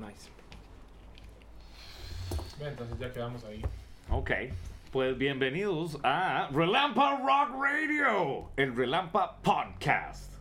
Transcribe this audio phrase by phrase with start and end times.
[0.00, 0.30] Nice.
[2.58, 3.62] Bien, entonces ya quedamos ahí.
[4.08, 4.30] Ok.
[4.92, 10.32] Pues bienvenidos a Relampa Rock Radio, el Relampa Podcast.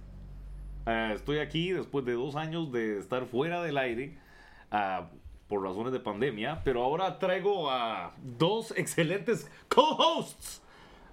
[0.86, 4.18] Eh, estoy aquí después de dos años de estar fuera del aire
[4.72, 5.10] ah,
[5.50, 10.64] por razones de pandemia, pero ahora traigo a dos excelentes co-hosts,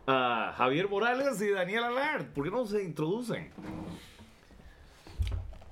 [0.07, 2.27] a Javier Morales y Daniel Alard.
[2.27, 3.51] ¿Por qué no se introducen?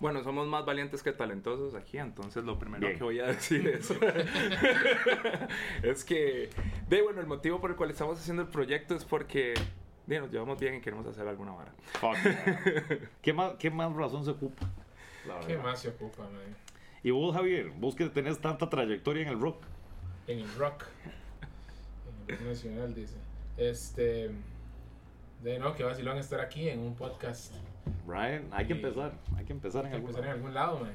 [0.05, 2.99] Bueno, somos más valientes que talentosos aquí, entonces lo primero Bien.
[2.99, 3.91] que voy a decir es,
[5.83, 6.51] es que,
[6.91, 9.55] de bueno, el motivo por el cual estamos haciendo el proyecto es porque
[10.07, 11.73] de, nos llevamos bien y queremos hacer alguna vara.
[13.23, 14.69] ¿Qué, más, ¿Qué más razón se ocupa?
[15.27, 16.55] La ¿Qué más se ocupa, man?
[17.03, 19.63] Y vos, Javier, vos que tenés tanta trayectoria en el rock.
[20.27, 20.85] En el rock.
[22.29, 23.17] En el rock nacional, dice.
[23.57, 24.31] Este.
[25.43, 27.55] De no, que vacilón estar aquí en un podcast.
[28.07, 30.81] Brian, hay que empezar, hay que empezar en Hay que algún empezar en algún lado,
[30.81, 30.95] man.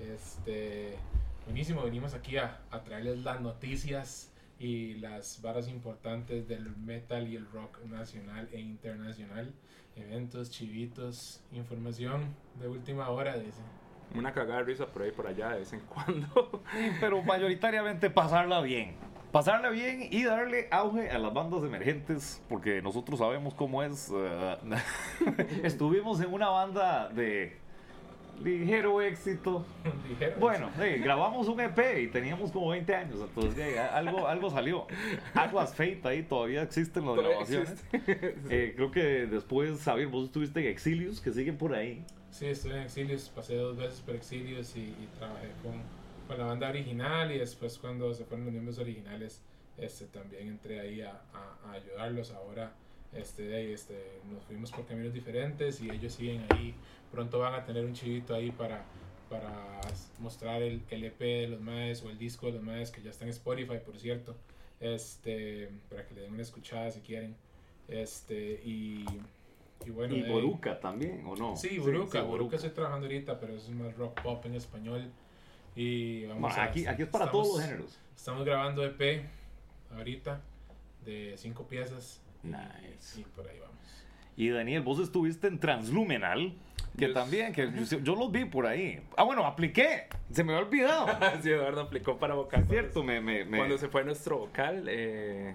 [0.00, 0.96] Este.
[1.44, 7.34] Buenísimo, venimos aquí a, a traerles las noticias y las varas importantes del metal y
[7.34, 9.52] el rock nacional e internacional.
[9.96, 13.62] Eventos, chivitos, información de última hora, dice.
[14.14, 16.62] Una cagada de risa por ahí por allá de vez en cuando.
[17.00, 18.96] pero mayoritariamente pasarla bien.
[19.32, 24.10] Pasarla bien y darle auge a las bandas emergentes, porque nosotros sabemos cómo es.
[24.12, 24.56] eh,
[25.62, 27.56] estuvimos en una banda de
[28.42, 29.64] ligero éxito.
[30.08, 30.40] Dijeron.
[30.40, 34.86] Bueno, sí, grabamos un EP y teníamos como 20 años, entonces algo, algo salió.
[35.34, 37.70] Atlas Fate ahí todavía existen las Todavía grabaciones.
[37.92, 38.36] existe.
[38.50, 42.04] Eh, creo que después, Javier, vos estuviste en Exilius, que siguen por ahí.
[42.32, 45.74] Sí, estuve en Exilios, pasé dos veces por Exilios y, y trabajé con,
[46.30, 49.42] con la banda original y después cuando se fueron los miembros originales,
[49.76, 52.30] este, también entré ahí a, a- a ayudarlos.
[52.30, 52.72] Ahora
[53.12, 56.72] este, este, nos fuimos por caminos diferentes y ellos siguen ahí.
[57.10, 58.84] Pronto van a tener un chivito ahí para,
[59.28, 59.80] para
[60.20, 63.10] mostrar el, el EP de los maes o el disco de los maes que ya
[63.10, 64.36] está en Spotify, por cierto,
[64.78, 67.34] este, para que le den una escuchada si quieren.
[67.88, 69.04] Este, y,
[69.84, 71.56] y bueno, y Boruca también, ¿o no?
[71.56, 75.10] Sí, Boruca, sí, Boruca estoy trabajando ahorita, pero es más rock pop en español.
[75.76, 77.98] Y vamos Bueno, a- aquí, aquí es para estamos- todos los géneros.
[78.16, 79.24] Estamos grabando EP
[79.96, 80.40] ahorita
[81.04, 82.20] de cinco piezas.
[82.42, 83.20] Nice.
[83.20, 83.76] Y, por ahí vamos.
[84.36, 86.54] Y Daniel, vos estuviste en Transluminal,
[86.98, 89.00] que también, que yo, yo los vi por ahí.
[89.16, 91.06] Ah, bueno, apliqué, se me había olvidado.
[91.42, 92.62] sí, Eduardo aplicó para vocal.
[92.62, 95.54] Es cierto, me, me, me- Cuando se fue nuestro vocal, eh,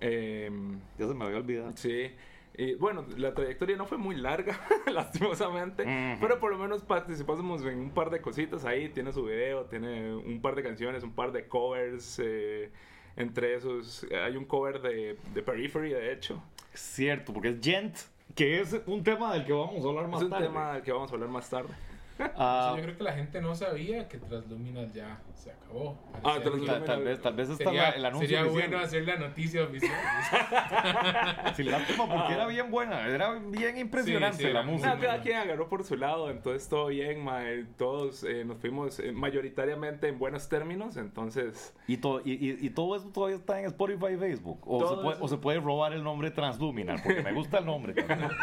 [0.00, 1.72] em, ya se me había olvidado.
[1.76, 2.10] Sí.
[2.58, 4.58] Y bueno, la trayectoria no fue muy larga,
[4.92, 5.84] lastimosamente,
[6.20, 8.88] pero por lo menos participamos en un par de cositas ahí.
[8.88, 12.18] Tiene su video, tiene un par de canciones, un par de covers.
[12.22, 12.70] eh,
[13.16, 16.42] entre esos, eh, hay un cover de, de Periphery, de hecho.
[16.74, 17.96] Cierto, porque es Gent,
[18.34, 20.46] que es un tema del que vamos a hablar más es un tarde.
[20.48, 21.70] tema del que vamos a hablar más tarde.
[22.38, 25.98] Ah, yo creo que la gente no sabía que Transluminal ya se acabó.
[26.24, 28.68] Ah, tal, tal vez, tal vez está Sería, el anuncio sería oficial.
[28.70, 29.92] bueno hacer la noticia oficial.
[31.56, 34.98] Sí, lástima porque era bien buena, era bien impresionante Sí, sí, la música.
[34.98, 39.12] Cada quien agarró por su lado, entonces todo bien, mae, todos eh, nos fuimos eh,
[39.12, 41.74] mayoritariamente en buenos términos, entonces...
[41.86, 44.60] Y, to- y, y- y todo eso todavía está en Spotify y Facebook.
[44.66, 45.24] O Todo se, puede, eso.
[45.24, 47.94] o se puede robar el nombre Transluminal, porque me gusta el nombre.
[47.94, 48.30] también.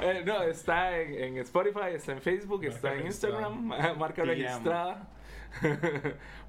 [0.00, 3.48] Eh, no, está en, en Spotify, está en Facebook, está en registrada.
[3.50, 5.08] Instagram, marca registrada.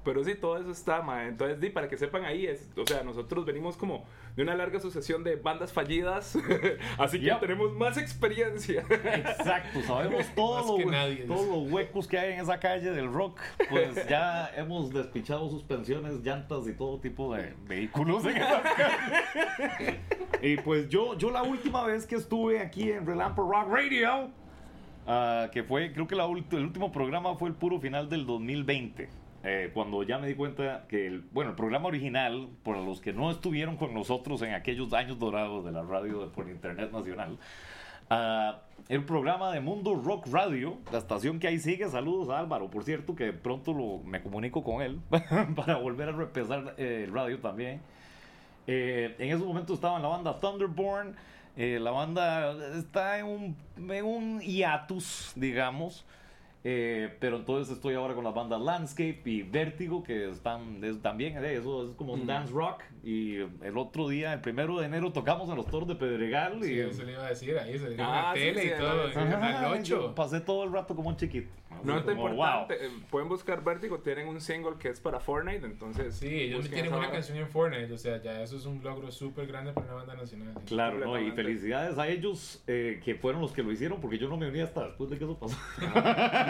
[0.04, 1.26] Pero sí, todo eso está, ma.
[1.26, 4.04] Entonces, di, para que sepan ahí, es, o sea, nosotros venimos como
[4.36, 6.38] de una larga sucesión de bandas fallidas,
[6.98, 7.40] así que Yep.
[7.40, 8.82] tenemos más experiencia.
[8.88, 13.40] Exacto, sabemos los, nadie, todos los huecos que hay en esa calle del rock.
[13.68, 19.96] Pues ya hemos despichado suspensiones, llantas y todo tipo de vehículos en esas calles.
[20.42, 24.30] Y pues yo, yo la última vez que estuve aquí en Relampo Rock Radio,
[25.10, 29.08] ah, que fue, creo que la el último programa fue el puro final del 2020.
[29.42, 33.12] eh, cuando ya me di cuenta que, el, bueno, el programa original, por los que
[33.12, 37.38] no estuvieron con nosotros en aquellos años dorados de la radio por Internet Nacional,
[38.12, 41.88] Ah, el programa de Mundo Rock Radio, la estación que ahí sigue.
[41.88, 45.00] Saludos a Álvaro, por cierto, que pronto lo, me comunico con él
[45.54, 47.80] para volver a repesar eh, el radio también.
[48.66, 51.14] Eh, en ese momento estaba en la banda Thunderborn.
[51.62, 56.06] Eh, la banda está en un, en un hiatus, digamos.
[56.62, 61.42] Eh, pero entonces estoy ahora con las bandas Landscape y Vértigo, que están es- también,
[61.42, 62.26] eh, eso es como un Mm.
[62.26, 62.82] dance rock.
[63.02, 66.62] Y el otro día, el primero de enero, tocamos en los toros de Pedregal.
[66.62, 68.40] Sí, y, eso le iba a decir, ahí se le dio Ah, en la sí,
[68.40, 69.18] tele sí, y todo, sí.
[69.18, 70.14] Ajá, canal yo 8.
[70.14, 71.48] pasé todo el rato como un chiquito.
[71.70, 75.18] Así No está como, importante, eh, pueden buscar Vértigo, tienen un single que es para
[75.18, 76.14] Fortnite, entonces...
[76.16, 79.46] Sí, ellos tienen una canción en Fortnite, o sea, ya eso es un logro súper
[79.46, 80.52] grande para una banda nacional.
[80.66, 81.18] Claro, ¿no?
[81.18, 84.46] Y felicidades a ellos eh, que fueron los que lo hicieron, porque yo no me
[84.48, 85.56] uní hasta después de que eso pasó.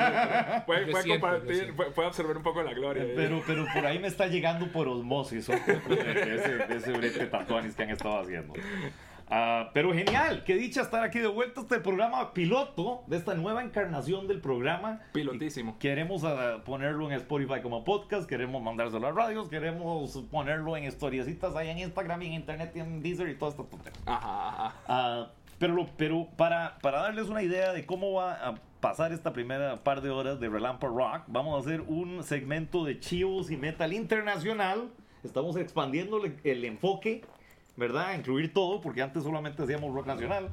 [0.66, 3.02] puede, puede Reciente, compartir, puede, puede absorber un poco la gloria.
[3.02, 3.12] ahí.
[3.14, 6.92] Pero, pero por ahí me está llegando por osmosis un poco de, ese, de ese
[6.92, 8.54] brete tatuanis que han estado haciendo.
[9.32, 13.34] Ah, pero genial, qué dicha estar aquí de vuelta a este programa piloto de esta
[13.34, 15.02] nueva encarnación del programa.
[15.12, 15.78] Pilotísimo.
[15.78, 20.84] Queremos ah, ponerlo en Spotify como podcast, queremos mandárselo a las radios, queremos ponerlo en
[20.84, 24.00] historiecitas ahí en Instagram y en internet y en Deezer y toda esta tontería.
[24.04, 24.74] Ajá, ajá.
[24.88, 29.84] Ah, pero pero para, para darles una idea de cómo va a pasar esta primera
[29.84, 33.92] par de horas de Relampa Rock, vamos a hacer un segmento de chivos y metal
[33.92, 34.90] internacional.
[35.22, 37.20] Estamos expandiendo el, enfoque,
[37.76, 38.14] ¿verdad?
[38.16, 40.48] Incluir todo, porque antes solamente hacíamos rock nacional.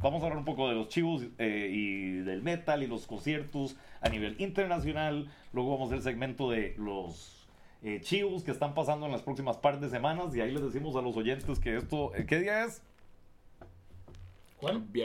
[0.00, 3.76] Vamos a hablar un poco de los chivos eh, y del metal y los conciertos
[4.00, 5.28] a nivel internacional.
[5.52, 7.48] Luego vamos a hacer el segmento de los
[7.82, 10.36] eh, chivos que están pasando en las próximas par de semanas.
[10.36, 12.14] Y ahí les decimos a los oyentes que esto.
[12.14, 12.80] eh, ¿Qué día es?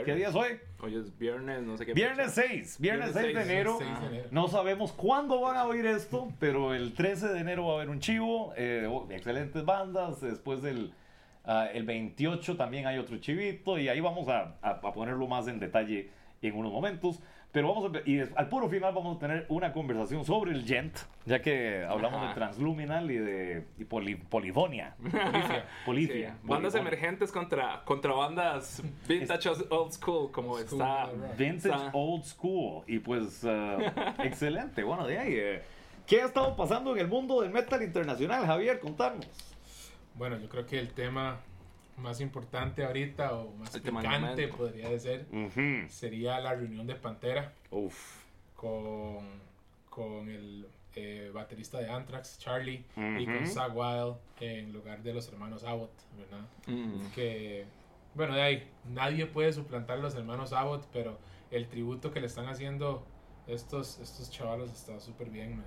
[0.05, 0.59] ¿Qué día es hoy?
[0.79, 1.93] Hoy es viernes, no sé qué.
[1.93, 2.47] Viernes fecha.
[2.49, 3.75] 6, viernes Viernes 6 de 6, enero.
[3.79, 4.27] 6 de enero.
[4.31, 7.89] No sabemos cuándo van a oír esto, pero el 13 de enero va a haber
[7.89, 10.93] un chivo, eh, oh, excelentes bandas, después del
[11.45, 15.47] ah, el 28 también hay otro chivito y ahí vamos a, a- a ponerlo más
[15.47, 16.11] en detalle
[16.41, 17.19] en unos momentos.
[17.51, 20.65] Pero vamos a, ver- y al puro final vamos a tener una conversación sobre el
[20.65, 20.95] Gent,
[21.25, 22.27] ya que hablamos Ajá.
[22.29, 24.95] de Transluminal y de y poli- Polifonia.
[25.85, 31.09] Sí, Bandas emergentes contra, contra bandas vintage old school, como school, está.
[31.37, 32.83] Vintage Está- Old School.
[32.85, 34.83] Y pues, ah, excelente.
[34.83, 35.33] Bueno, de ahí.
[35.35, 35.61] eh,
[36.05, 38.79] ¿Qué ha estado pasando en el mundo del metal internacional, Javier?
[38.79, 39.27] Contarnos.
[40.15, 41.39] Bueno, yo creo que el tema
[41.97, 45.25] más importante ahorita o más El picante podría ser
[45.89, 48.23] sería la reunión de Pantera Uf.
[48.55, 49.25] con,
[49.89, 55.27] con el eh, baterista de Anthrax, Charlie, y con Zach Wild en lugar de los
[55.27, 56.47] hermanos Abbott, ¿verdad?
[56.65, 57.11] Mm.
[57.13, 57.65] Que,
[58.15, 61.19] bueno, de ahí, nadie puede suplantar a los hermanos Abbott, pero
[61.51, 63.05] el tributo que le están haciendo
[63.45, 65.65] estos, estos chavalos está súper bien, man.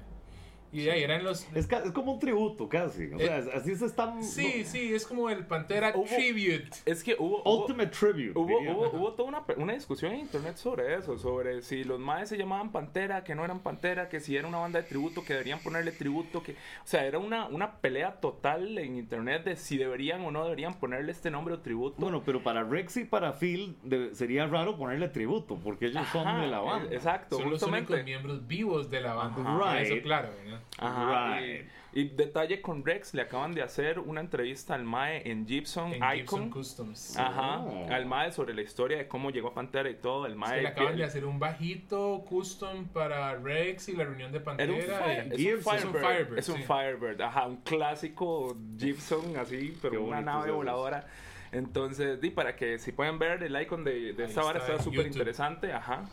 [0.72, 1.46] Y de ahí eran los...
[1.55, 3.12] Es, ca- es como un tributo, casi.
[3.12, 4.22] O sea, así se están.
[4.22, 6.70] Sí, sí, es como el Pantera Hubo- Tribute.
[6.87, 7.43] Es que hubo.
[7.43, 8.38] hubo- Ultimate Tribute.
[8.38, 12.28] Hubo, hubo, hubo toda una, una discusión en internet sobre eso, sobre si los maes
[12.28, 15.32] se llamaban Pantera, que no eran Pantera, que si era una banda de tributo, que
[15.32, 16.52] deberían ponerle tributo, que...
[16.52, 16.56] O
[16.87, 21.11] sea, era una, una pelea total en internet de si deberían o no deberían ponerle
[21.12, 21.96] este nombre o tributo.
[21.99, 26.40] Bueno, pero para Rex y para Phil de- sería raro ponerle tributo, porque ellos son
[26.40, 26.90] de la banda.
[26.93, 29.40] eh, Exacto, Son los únicos miembros vivos de la banda.
[29.43, 29.81] Ajá.
[29.81, 30.02] Eso Right.
[30.05, 30.28] claro.
[30.78, 31.66] Ajá, Right.
[31.92, 35.92] y, y detalle con Rex, le acaban de hacer una entrevista al Mae en Gibson
[35.92, 36.16] En Icon.
[36.16, 37.16] Gibson Customs.
[37.16, 37.86] Ajá, Oh.
[37.92, 40.26] al Mae sobre la historia de cómo llegó a Pantera y todo.
[40.26, 44.04] El Es Mae que le acaban de hacer un bajito custom para Rex y la
[44.04, 44.72] reunión de Era Pantera.
[44.72, 46.38] un, fire- y- es un es un Firebird.
[46.38, 46.62] Es un sí.
[46.62, 51.06] Firebird, ajá, un clásico Gibson así, pero Qué una nave voladora.
[51.52, 55.06] Entonces, di, para que si pueden ver el icon de, de esta vara está súper
[55.06, 56.04] interesante, ajá.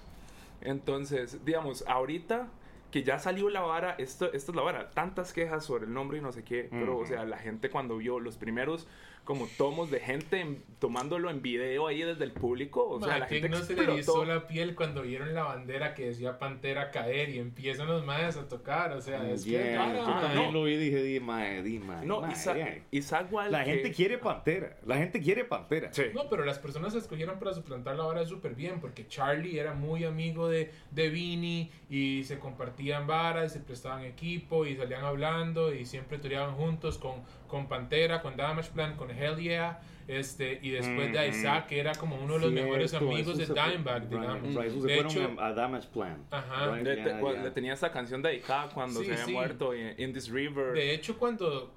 [0.62, 2.48] Entonces, digamos, ahorita
[2.92, 6.18] que ya salió la vara, esto, esta es la vara, tantas quejas sobre el nombre
[6.18, 7.08] y no sé qué, pero o Ujú.
[7.08, 8.88] sea, la gente cuando vio los primeros
[9.26, 13.20] como tomos de gente en- tomándolo en video ahí desde el público, o sea, Ma,
[13.20, 14.24] la ¿quién gente no se le explotó.
[14.24, 18.48] la piel cuando vieron la bandera que decía Pantera caer y empiezan los maes a
[18.48, 18.94] tocar?
[18.94, 19.50] O sea, es que...
[19.50, 20.52] Yeah, cara, yo también no.
[20.54, 23.28] lo vi y dije, di, mae, di, mae, No, mae, yeah.
[23.30, 24.78] Wild La que- gente quiere Pantera.
[24.86, 25.92] La gente quiere Pantera.
[25.92, 26.04] Sí.
[26.14, 29.74] No, pero las personas se escogieron para suplantar la vara súper bien, porque Charlie era
[29.74, 32.40] muy amigo de, de Vinny y se
[32.78, 37.68] compartían varas, y se prestaban equipo y salían hablando y siempre toreaban juntos con, con
[37.68, 41.38] Pantera, con Damage Plan, con Hell Yeah, este, y después de Ujú.
[41.38, 44.56] Isaac, que era como uno de los mejores Cierto, amigos de Dimebag, right, digamos.
[44.56, 46.24] right, de hecho, a, Damage Plan.
[46.30, 46.72] Ajá.
[46.76, 47.44] Right, Le, yeah, te- cu- yeah.
[47.44, 49.32] le tenía esta canción dedicada cuando Sí, se había sí.
[49.34, 50.74] muerto en In This River.
[50.74, 51.74] De hecho, cuando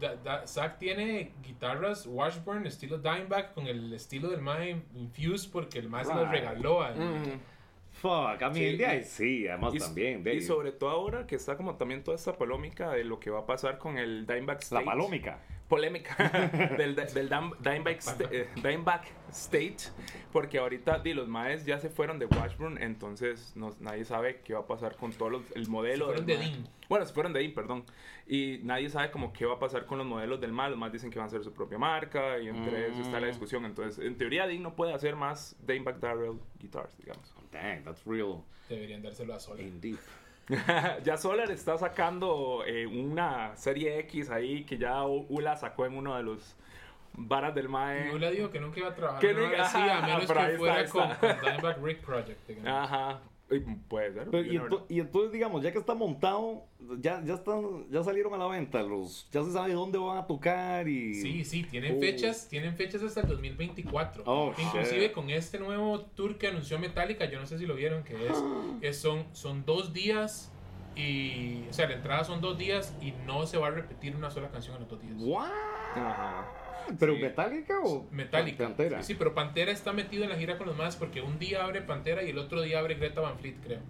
[0.00, 5.78] Da- Da- Zack tiene guitarras Washburn estilo Dimebag con el estilo del Mae Infused porque
[5.78, 6.32] el Mae se las Right.
[6.32, 7.30] regaló a Ujú.
[8.04, 10.22] Fuck, a mí, Sí, de ahí y- sí, además Y, también.
[10.22, 13.30] de y sobre todo ahora que está como también toda esta polémica de lo que
[13.30, 14.84] va a pasar con el Dimebag La State.
[14.84, 15.38] palómica.
[15.68, 16.14] Polémica
[16.78, 19.76] del, del Dam- Dimebag, Sta- eh, Dimebag State.
[20.30, 22.76] Porque ahorita di, los maes ya se fueron de Washburn.
[22.82, 26.04] Entonces no- nadie sabe qué va a pasar con todo los- el modelo.
[26.04, 26.44] Se fueron del de.
[26.44, 26.68] Dean.
[26.90, 27.84] Bueno, se fueron de Dean, perdón.
[28.26, 30.70] Y nadie sabe como qué va a pasar con los modelos del mal.
[30.70, 32.38] Los más dicen que van a ser su propia marca.
[32.38, 33.30] Y entre eso está la Mm.
[33.30, 33.64] discusión.
[33.64, 37.33] Entonces, en teoría, Dean no puede hacer más Dimebag Darrell guitars, digamos.
[37.54, 39.60] Dang, that's real Deberían dárselo a Solar.
[39.60, 39.98] indeed.
[41.04, 46.16] ya Solar está sacando eh, una serie X ahí que ya Ula sacó en uno
[46.16, 46.56] de los
[47.14, 48.10] varas del Mae.
[48.10, 50.58] Yo le digo que nunca iba a trabajar Que nunca- vara así, a menos que
[50.58, 52.48] fuera con, con Dimebag Rick Project.
[52.48, 52.68] digamos.
[52.70, 53.20] Ajá.
[53.50, 54.28] Y Puede ser.
[54.30, 56.64] Pero, you y, ento- y entonces, digamos, ya que está montado,
[56.98, 60.26] ya, ya, están, ya salieron a la venta, los, ya se sabe dónde van a
[60.26, 61.14] tocar y...
[61.14, 62.00] Sí, sí, tienen Uh.
[62.00, 64.24] fechas, tienen fechas hasta el 2024.
[64.26, 65.12] Oh, Inclusive shit.
[65.12, 68.42] con este nuevo tour que anunció Metallica, yo no sé si lo vieron, que es,
[68.80, 70.50] que son, son dos días
[70.96, 74.30] Y, o sea, la entrada son dos días y no se va a repetir una
[74.30, 75.14] sola canción en los dos días.
[75.18, 75.50] ¿What?
[75.96, 76.46] Ajá.
[76.98, 77.20] ¿Pero Sí.
[77.22, 78.64] Metallica o Metallica.
[78.64, 79.02] Pantera?
[79.02, 81.64] Sí, sí, pero Pantera está metido en la gira con los más porque un día
[81.64, 83.80] abre Pantera y el otro día abre Greta Van Fleet, creo.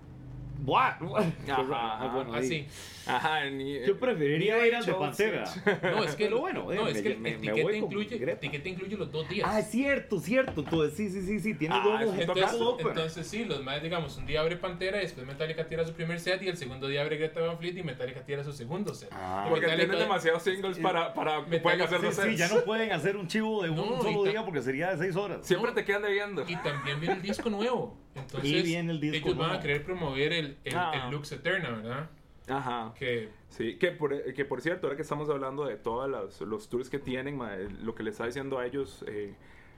[0.64, 0.94] What?
[1.49, 2.44] Ajá, Ah, bueno, ahí.
[2.44, 2.66] Así.
[3.06, 5.44] Ajá, ni, Yo preferiría ni ir al de Pantera.
[5.83, 8.97] No, es que, Pero bueno, no, eh, es que me- el me- con incluye, incluye
[8.97, 9.47] los dos días.
[9.50, 10.62] Ah, es cierto, cierto.
[10.62, 12.88] Entonces, sí, sí, sí, sí, tiene Ah, que double Entonces, open.
[12.88, 16.18] entonces sí, los más, digamos, un día abre Pantera y después Metallica tira su primer
[16.18, 19.11] set y el segundo día abre Greta Van Fleet y Metallica tira su segundo set.
[19.12, 19.44] Ah.
[19.47, 22.38] Y Porque Metallica- tienen demasiados singles para, para Metallica- pueden hacer Sí, dos sí, sets.
[22.38, 24.90] ya no pueden hacer un chivo de un No, solo y ta- día porque sería
[24.92, 25.47] de seis horas.
[25.47, 26.42] Siempre te quedan debiendo.
[26.49, 27.99] Y también viene el disco nuevo.
[28.14, 30.92] Entonces, Y viene el disco ellos van a querer promover el, el, Ah.
[31.06, 32.11] el Lux Eterna, ¿verdad?
[32.49, 32.92] Ajá.
[32.99, 36.68] Que Sí, que por, que por cierto, ahora que estamos hablando de todos los, los
[36.68, 39.35] tours que tienen, ma, lo que les estaba diciendo a ellos eh,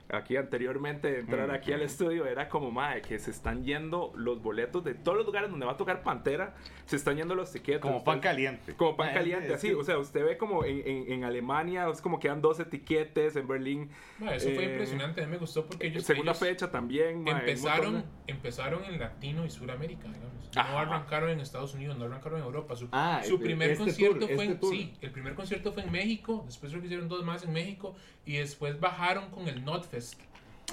[0.09, 4.11] aquí anteriormente de entrar Mm, aquí al estudio era como, madre, que se están yendo
[4.15, 7.51] los boletos de todos los lugares donde va a tocar Pantera, se están yendo los
[7.51, 7.81] tiquetes.
[7.81, 8.73] Como pan caliente.
[8.75, 9.71] Como pan caliente, así.
[9.73, 13.47] O sea, usted ve como en, en, en Alemania, es como quedan dos etiquetes, en
[13.47, 13.89] Berlín.
[14.19, 17.23] ma, eso fue eh, impresionante, a mí me gustó porque ellos, Segunda ellos fecha también.
[17.23, 20.49] ma, empezaron, empezaron en Latino y Suramérica, digamos.
[20.55, 20.71] Ajá.
[20.71, 22.75] No arrancaron en Estados Unidos, no arrancaron en Europa.
[22.75, 24.73] Su, Ah, su este- primer este concierto tour, fue en, este tour.
[24.73, 27.95] sí, el primer concierto fue en México, después que hicieron dos más en México
[28.27, 30.19] y después bajaron con el Notfest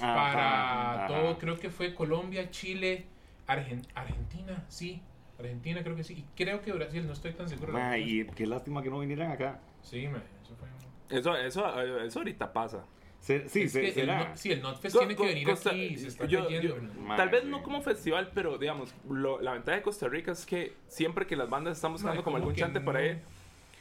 [0.01, 1.07] Ajá, para ajá.
[1.07, 3.05] todo, creo que fue Colombia, Chile,
[3.47, 5.01] Argen- Argentina, sí,
[5.39, 7.73] Argentina creo que sí, y creo que Brasil, no estoy tan seguro.
[7.73, 9.59] Ma, y qué lástima que no vinieran acá.
[9.81, 11.17] Sí, ma, eso fue.
[11.17, 12.83] Eso, eso, eso ahorita pasa.
[13.21, 14.35] Es Se- sí, que se, el, será.
[14.37, 16.67] sí, el Notfest tiene que venir Costa- aquí y se está yo- cayendo.
[16.67, 16.93] yo- ¿verdad?
[16.95, 17.49] Ma, Tal vez sí.
[17.49, 21.35] no como festival, pero digamos, lo- la ventaja de Costa Rica es que siempre que
[21.35, 23.05] las bandas están buscando como algún chante para no?
[23.07, 23.21] ir.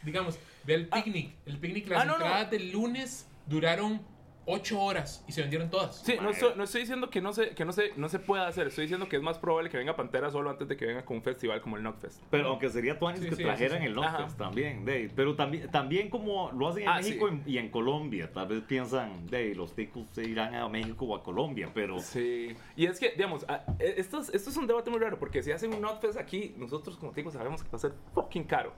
[0.02, 1.02] Digamos, ve el Ah.
[1.02, 1.35] picnic.
[1.47, 2.25] El picnic, las Ah, no, no.
[2.25, 4.00] entradas del lunes duraron
[4.46, 5.96] 8 horas y se vendieron todas.
[6.04, 8.46] Sí, no estoy, no estoy diciendo que no se, que no se, no se pueda
[8.46, 11.02] hacer, estoy diciendo que es más probable que venga Pantera solo antes de que venga
[11.02, 12.22] con un festival como el Knockfest.
[12.30, 13.88] Pero aunque sería tuanis Sí, que sí, trajeran sí, sí.
[13.88, 17.40] el Notfest también, de, pero también, también como lo hacen en Ah, México sí.
[17.52, 21.22] y- en Colombia, tal vez piensan, de los ticos se irán a México o a
[21.22, 23.46] Colombia, pero Sí, y es que, digamos,
[23.78, 26.52] eh, esto es, esto es un debate muy raro, porque si hacen un Notfest aquí,
[26.58, 28.74] nosotros como digo sabemos que va a ser fucking caro.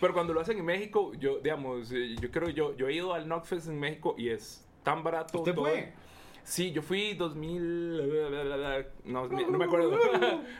[0.00, 3.14] Pero cuando lo hacen en México, yo, digamos, eh, yo creo, yo, yo he ido
[3.14, 5.38] al Knockfest en México y es tan barato.
[5.38, 5.64] ¿Usted todo.
[5.66, 5.92] fue?
[6.44, 9.90] Sí, yo fui 2000, no, no me acuerdo,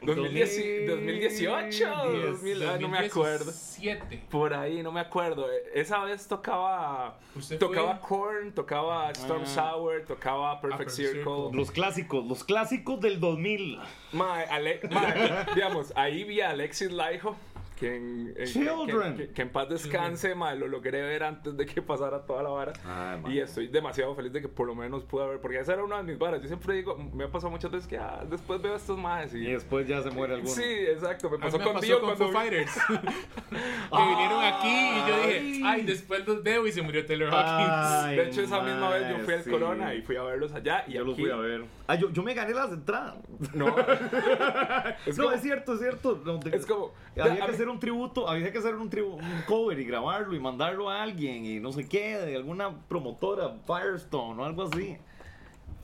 [0.02, 1.88] 2010 2018,
[2.26, 3.44] 2000, ah, no me acuerdo.
[3.46, 4.26] 2017.
[4.30, 5.46] Por ahí, no me acuerdo.
[5.72, 8.08] Esa vez tocaba, ¿Usted tocaba fue?
[8.18, 9.46] Korn, tocaba Storm Ah.
[9.46, 11.22] Sour, tocaba Perfect, Perfect Circle.
[11.34, 11.56] Circle.
[11.58, 13.78] los clásicos, los clásicos del 2000.
[14.12, 17.34] Mae, Ale- mae, digamos, ahí vi a Alexis Laiho,
[17.78, 19.16] que en, en- Children.
[19.16, 22.48] que, que- que en paz descanse, lo logré ver antes de que pasara toda la
[22.50, 22.72] vara.
[22.84, 23.32] Ay, mae.
[23.34, 25.98] y estoy demasiado feliz de que por lo menos pude ver, porque esa era una
[25.98, 26.40] de mis varas.
[26.42, 29.32] Yo siempre digo, me ha pasado muchas veces que ah, después veo a estos maes
[29.34, 29.38] y...
[29.46, 30.52] Y después ya se muere alguno.
[30.52, 32.72] Sí, exacto, me pasó me con Dio con cuando Fighters.
[32.88, 37.70] que vinieron aquí y yo dije, ay, después los veo y se murió Taylor Hawkins.
[38.04, 39.50] Ay, De hecho, esa misma vez yo fui al sí.
[39.50, 40.84] Corona y fui a verlos allá.
[40.88, 41.64] Y Yo los aquí- fui a ver.
[41.86, 43.16] Ah, yo, yo me gané las entradas.
[43.54, 43.68] No,
[45.06, 46.20] es no, como- es cierto, es cierto.
[46.24, 46.92] No, te- es como...
[47.16, 50.34] Había que mí- hacer un tributo, había que hacer un, tribu- un cover y grabarlo
[50.34, 54.96] y mandarlo a alguien y no sé qué, de alguna promotora, Firestone o algo así.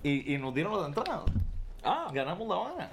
[0.03, 1.25] Y, y nos dieron las entradas.
[1.83, 2.91] Ah, Ganamos la vara.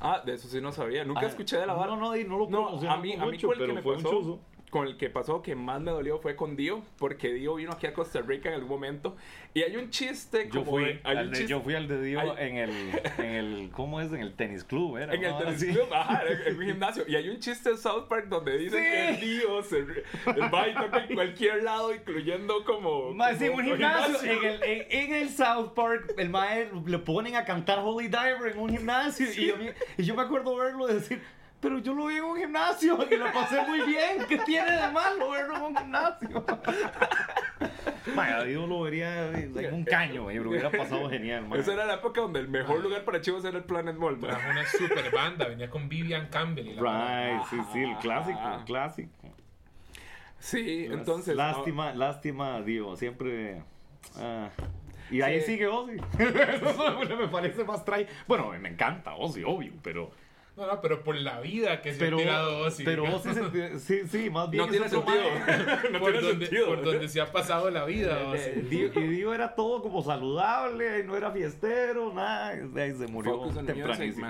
[0.00, 1.04] ah, de eso sí no sabía.
[1.04, 1.94] Nunca Ah, escuché de la vara.
[1.96, 3.96] No, no, no lo No, a mí, a mí mucho, con el que me fue
[3.96, 4.38] pasó.
[4.70, 7.86] Con el que pasó que más me dolió fue con Dio, porque Dio vino aquí
[7.86, 9.16] a Costa Rica en algún momento
[9.52, 11.74] y hay un chiste Yo como fui, de- hay al un de, chiste yo fui
[11.74, 12.70] al de Dio hay- en, el,
[13.18, 14.12] en el, ¿cómo es?
[14.12, 15.12] En el tenis club, ¿era?
[15.12, 15.38] en el ¿no?
[15.38, 15.66] tenis Así.
[15.72, 18.78] club, ajá, en, en un gimnasio y hay un chiste de South Park donde dicen
[18.82, 18.90] Sí.
[18.90, 19.82] que el Dio se
[20.52, 24.30] va y toca en cualquier lado incluyendo como, sí, como un gimnasio.
[24.30, 28.52] En el, en, en el South Park, el mae le ponen a cantar Holy Diver
[28.52, 29.26] en un gimnasio.
[29.36, 31.20] Y, yo, me- y yo me acuerdo verlo decir,
[31.60, 34.24] pero yo lo vi en un gimnasio y lo pasé muy bien.
[34.28, 36.44] ¿Qué tiene de malo verlo en un gimnasio?
[38.14, 41.60] Mae, yo lo vería en un caño y me hubiera pasado genial, mae.
[41.60, 44.30] Esa era la época donde el mejor lugar para chivos era el Planet Mall, mae.
[44.30, 46.66] Trajo una super banda, venía con Vivian Campbell.
[46.68, 47.32] Y la.
[47.38, 49.10] Right, sí, sí, el clásico, el clásico.
[50.38, 51.36] Sí, entonces...
[51.36, 53.62] Lástima, lástima, digo, siempre.
[54.16, 54.48] ah,
[55.10, 55.46] y ahí Sí.
[55.52, 55.96] sigue Ozzy.
[56.18, 58.06] Eso me parece más trae.
[58.26, 60.10] Bueno, me encanta Ozzy, obvio, pero.
[60.60, 62.84] No, no, pero por la vida que se Pero, ha tirado Ozzy.
[62.84, 63.24] pero digamos.
[63.26, 64.64] Ozzy se- sí, sí, más bien.
[64.66, 65.22] No tiene sentido.
[65.92, 66.66] no por, tiene donde, sentido.
[66.66, 68.18] por donde se ha pasado la vida.
[68.36, 72.48] Eh, y Dio era todo como saludable, no era fiestero, nada.
[72.50, 74.26] Ahí se murió tempranísimo.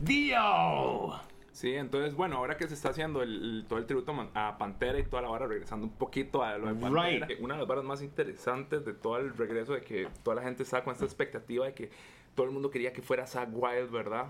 [0.00, 1.20] Dio.
[1.52, 4.98] Sí, entonces, bueno, ahora que se está haciendo el, el- todo el tributo a Pantera
[4.98, 7.40] y toda la vara, regresando un poquito a lo de Pantera, Right.
[7.40, 10.62] una de las varas más interesantes de todo el regreso, de que toda la gente
[10.62, 11.90] estaba con esta expectativa de que
[12.34, 14.26] todo el mundo quería que fuera Zack Wild, ¿verdad?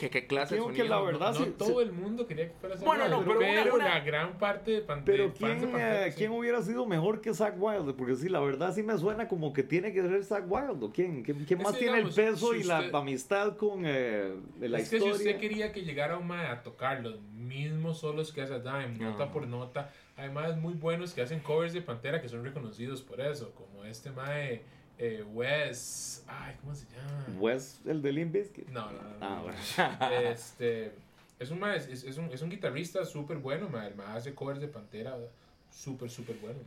[0.00, 1.84] Que qué clase de Creo que la verdad no sí- todo sí.
[1.84, 4.38] el mundo quería que fuera Zack Bueno, Wilde, no, pero pero, una- una- la gran
[4.38, 6.16] parte de, pan- Pero de fans de ¿quién, Pantera, eh, sí.
[6.18, 7.92] ¿quién hubiera sido mejor que Zack Wilde?
[7.92, 10.84] Porque sí, la verdad sí me suena como que tiene que ser Zack Wilde.
[10.86, 12.94] ¿o ¿Quién, quién, quién Es más que, tiene digamos, el peso si y la usted-
[12.94, 15.16] amistad con eh, la es que historia?
[15.18, 19.26] si usted quería que llegara un a tocar los mismos solos que hace Dime, nota
[19.26, 19.32] No.
[19.32, 23.20] por nota, hay más muy buenos que hacen covers de Pantera que son reconocidos por
[23.20, 24.62] eso, como este mae
[25.02, 27.26] eh, Wes, ay, ¿cómo se llama?
[27.38, 28.68] Wes, el de Limp Bizkit.
[28.68, 29.08] No, no, no.
[29.20, 29.42] Ah, no.
[29.44, 29.58] bueno.
[30.30, 30.92] Este,
[31.38, 35.16] es un, es, es un, es un guitarrista súper bueno, mae hace covers de Pantera
[35.70, 36.58] súper, súper bueno.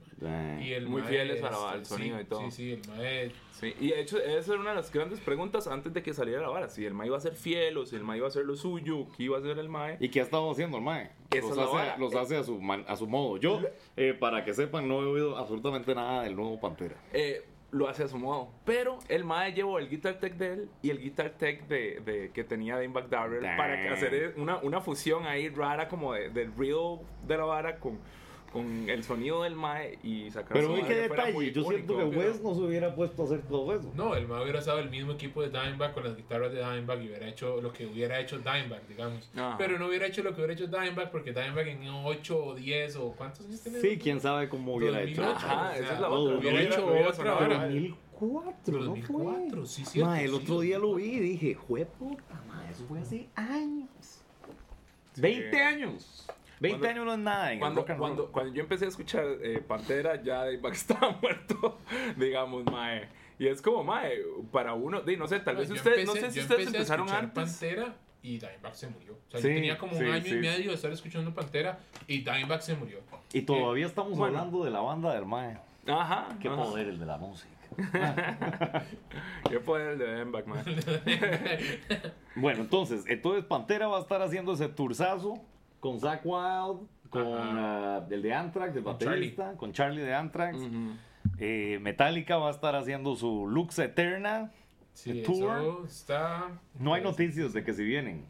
[0.62, 2.40] Y el Muy fieles este, al sonido sí, y todo.
[2.40, 5.68] Sí, sí, el mae Sí, y de hecho, esa era una de las grandes preguntas
[5.68, 6.70] antes de que saliera la vara.
[6.70, 8.56] Si el Mae iba a ser fiel o si el Mae iba a hacer lo
[8.56, 9.98] suyo, qué iba a hacer el Mae.
[10.00, 11.12] ¿Y qué ha estado haciendo el Mae?
[11.32, 13.38] Los, hace, los hace a su, man- a su modo.
[13.38, 13.62] Yo,
[13.96, 16.96] eh, para que sepan, no he oído absolutamente nada del nuevo Pantera.
[17.14, 18.50] Eh, lo hace a su modo.
[18.66, 22.32] Pero el Mae llevó el Guitar Tech de él y el Guitar Tech de, de-
[22.32, 23.58] que tenía Dimebag Darrell Damn.
[23.58, 28.00] para hacer una, una fusión ahí rara como de- del real de la vara con,
[28.54, 31.52] con el sonido del Mae y sacar Pero su muy que detalle.
[31.52, 32.04] Yo siento que.
[32.04, 33.92] Wes no se hubiera puesto a hacer todo eso.
[33.96, 37.02] No, el mae hubiera usado el mismo equipo de Dimebag con las guitarras de Dimebag
[37.02, 39.30] y hubiera hecho lo que hubiera hecho Dimebag, digamos.
[39.36, 39.56] Ajá.
[39.58, 42.96] Pero no hubiera hecho lo que hubiera hecho Dimebag porque Dimebag en 8 o 10
[42.98, 43.80] o ¿cuántos años tiene?
[43.82, 45.24] Sí, quién sabe cómo hubiera hecho.
[45.24, 46.38] 2008, Ajá, o sea, esa es la no, otra.
[46.38, 47.72] hubiera hecho hubiera otra vara.
[47.72, 47.98] igual.
[48.14, 49.66] 2004, ¿no 2004, fue?
[49.68, 50.36] sí, cierto, Ma, el sí.
[50.36, 54.22] otro día lo vi y dije, jue puta, ma, eso fue hace años.
[55.18, 56.26] 20 años.
[56.60, 58.32] 20 Cuando- años no es nada en el Cuando, rock and cuando, roll.
[58.32, 61.78] cuando yo empecé a escuchar eh, Pantera, ya Dimebag estaba muerto,
[62.18, 63.08] digamos, Mae.
[63.40, 64.18] Y es como, Mae,
[64.52, 67.08] para uno, di, no sé, tal vez ustedes, no sé si yo ustedes a empezaron
[67.08, 67.44] escuchar antes.
[67.60, 69.14] Pantera y Dimebag se murió.
[69.14, 70.30] O sea, Sí, yo tenía como sí, un año sí.
[70.36, 73.00] y medio de estar escuchando Pantera y Dimebag se murió.
[73.34, 74.38] Y todavía estamos Bueno.
[74.38, 75.58] hablando de la banda del Mae.
[75.88, 76.30] Ajá.
[76.40, 76.58] Qué ajá.
[76.64, 77.50] poder el de la música.
[79.50, 80.64] Qué poder el de Dimebag, Mae.
[82.36, 85.42] Bueno, entonces, entonces Pantera va a estar haciendo ese turzazo
[85.84, 90.58] con Zack Wild, con ah, el de Anthrax, el Con baterista, con Charlie de Anthrax.
[91.38, 94.54] Eh, Metallica va a estar haciendo su Lux Eterna.
[94.94, 95.84] Sí, tour.
[95.86, 96.58] está...
[96.80, 98.24] No hay pues, noticias de que si vienen.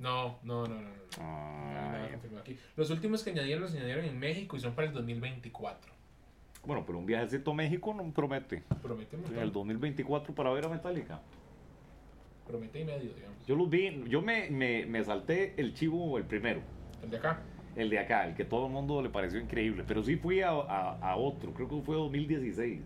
[0.00, 0.88] No, no, no, no.
[1.20, 2.58] no, aquí.
[2.74, 5.92] Los últimos que añadieron los añadieron en México y son para el 2024.
[6.64, 8.64] Bueno, pero un viajecito a México no promete.
[8.82, 9.38] Promete montón.
[9.38, 11.20] el 2024 para ver a Metallica.
[12.48, 13.46] Promete y medio, digamos.
[13.46, 16.62] Yo los vi, yo me, me, me salté el chivo el primero,
[17.02, 17.40] El de acá.
[17.76, 20.50] el de acá, el que todo el mundo le pareció increíble, pero sí fui a,
[20.50, 22.80] a, a otro, creo que fue 2016.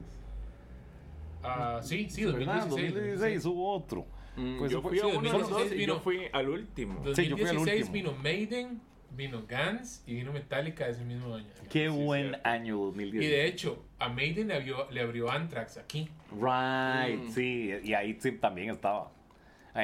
[1.42, 2.66] Ah, sí, sí, ¿Verdad?
[2.68, 2.94] 2016.
[2.94, 4.07] 2016 hubo otro.
[4.37, 6.01] Mm, Pues yo fue- fui a sí, uno de los 2016 dos y yo vino-
[6.01, 6.94] fui al último.
[7.14, 7.92] Sí, yo fui al 2016 último.
[7.92, 8.81] vino Maiden,
[9.16, 11.46] vino Guns y vino Metallica ese mismo año.
[11.70, 13.31] Qué Sí, buen año Y 2016.
[13.31, 16.09] de hecho, a Maiden le abrió, le abrió Anthrax aquí.
[16.33, 17.31] Right, Mm.
[17.31, 19.11] sí, y ahí sí también estaba.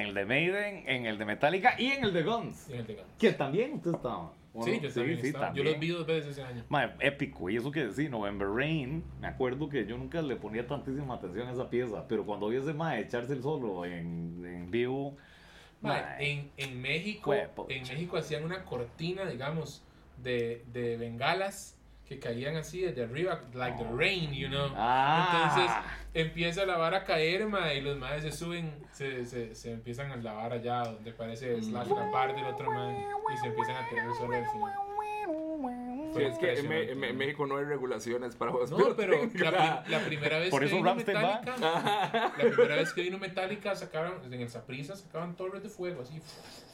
[0.00, 2.68] En el de Maiden, en el de Metallica y en el de Guns.
[2.70, 3.09] En el de Guns.
[3.18, 4.32] Que también usted estaba.
[4.52, 5.52] ¿o Sí, yo también estaba.
[5.54, 6.64] Yo los vi dos veces ese año.
[6.68, 10.66] Mae, épico, y eso que sí, November Rain, me acuerdo que yo nunca le ponía
[10.66, 14.70] tantísima atención a esa pieza, pero cuando vi ese mae echarse el solo en, en
[14.70, 15.16] vivo,
[15.82, 19.82] mae, en, en México, en México hacían una cortina, digamos,
[20.22, 21.75] de, de bengalas
[22.08, 24.70] que caían así desde arriba, like the rain, you know.
[24.76, 25.50] Ah.
[25.54, 25.76] Entonces
[26.14, 30.12] empieza la vara a caer, ma, y los maes se suben, se, se, se empiezan
[30.12, 32.96] a lavar allá donde parece Slash la parte del otro man
[33.32, 34.95] y se empiezan a tirar el sol al final.
[36.16, 37.16] Sí, es que en.
[37.18, 40.66] México no hay regulaciones para juegos No, pero la, pri- la primera vez Por que
[40.66, 40.94] eso vino va.
[40.94, 46.02] Metallica, la primera vez que vino Metallica sacaron, en el Saprissa sacaban torres de fuego
[46.02, 46.20] así,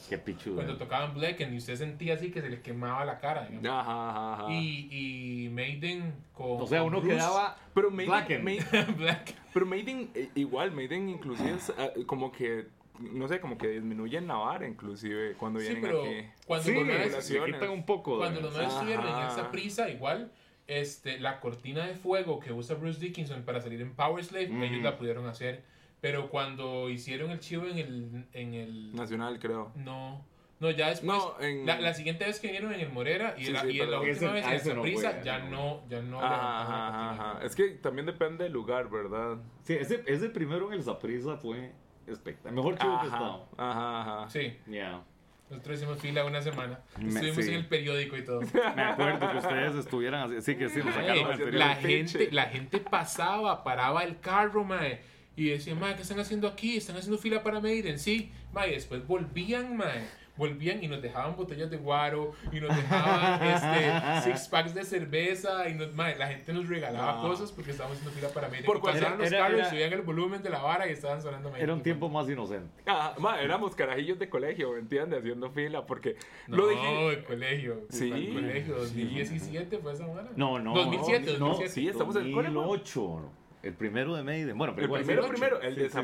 [0.09, 0.55] qué pichudo.
[0.55, 3.65] cuando tocaban Black y usted sentía así que se les quemaba la cara, digamos.
[3.69, 4.51] Ajá, ajá, ajá.
[4.53, 6.61] Y, y Maiden con.
[6.61, 8.43] O sea, con uno Bruce quedaba Pero Maiden, Blacken.
[8.43, 9.33] Maiden- Black.
[9.53, 12.67] pero Maiden, eh, igual, Maiden inclusive es ah, como que,
[13.11, 16.25] no sé, como que disminuyen la vara inclusive cuando Sí, vienen pero aquí.
[16.45, 18.13] cuando Sí, los maes, quitan un poco.
[18.13, 19.31] de- cuando los maes estuvieron en Ajá.
[19.33, 20.31] esa prisa, igual,
[20.67, 24.63] este, la cortina de fuego que usa Bruce Dickinson para salir en Power Slave, Mm.
[24.63, 25.63] ellos la pudieron hacer.
[26.01, 28.25] Pero cuando hicieron el chivo en el.
[28.33, 29.71] En el Nacional, creo.
[29.75, 30.25] no.
[30.59, 31.07] No, ya después.
[31.07, 33.67] No, en- la, la siguiente vez que vinieron en el Morera y, Sí, la, sí,
[33.71, 35.81] y la última ese- vez a en esa no prisa ya no.
[35.89, 37.45] ya no Ajá, ajá, ajá.
[37.45, 39.39] Es que también depende del lugar, ¿verdad?
[39.63, 41.73] Sí, ese, ese primero en el Saprissa fue
[42.07, 42.53] espectacular.
[42.53, 43.45] Mejor chivo que estaba.
[43.57, 44.29] ajá, ajá.
[44.29, 45.01] Sí, Ya.
[45.49, 46.79] nosotros hicimos fila una semana.
[46.97, 47.51] Me- Estuvimos sí.
[47.51, 48.41] en el periódico y todo.
[48.75, 50.41] Me acuerdo que ustedes estuvieran así.
[50.41, 51.53] Sí, que sí, lo sacaron Ey, anterior.
[51.53, 55.01] la, gente, la gente pasaba, paraba el carro, mae,
[55.35, 56.77] y decían, mae, ¿qué están haciendo aquí?
[56.77, 61.69] Están haciendo fila para Maiden, sí, mae, después volvían, mae, volvían y nos dejaban botellas
[61.69, 63.41] de guaro y nos dejaban
[64.23, 67.21] este, six packs de cerveza y nos, mae, la gente nos regalaba No.
[67.29, 68.65] cosas porque estábamos haciendo fila para Mayday.
[68.65, 71.55] Por pasaban los era- carros, era- subían el volumen de la vara y estaban sonando.
[71.55, 72.81] Era un tiempo más inocente.
[72.87, 75.19] Ah, ma, éramos carajillos de colegio, ¿me entiendes?
[75.19, 76.15] Haciendo fila, porque
[76.47, 77.09] No, lo dije.
[77.09, 77.81] el colegio.
[77.89, 78.31] Sí.
[78.33, 80.29] Colegio, 2017 fue esa vara.
[80.35, 80.73] No, no.
[80.73, 81.69] 2007, no, 2007.
[81.73, 82.61] Sí, estamos en el cole, ma.
[82.61, 83.29] 2008.
[83.63, 84.57] El primero de Maiden.
[84.57, 85.29] Bueno, pero El igual, primero, sí.
[85.29, 86.01] primero, el Sí, de sí, sí.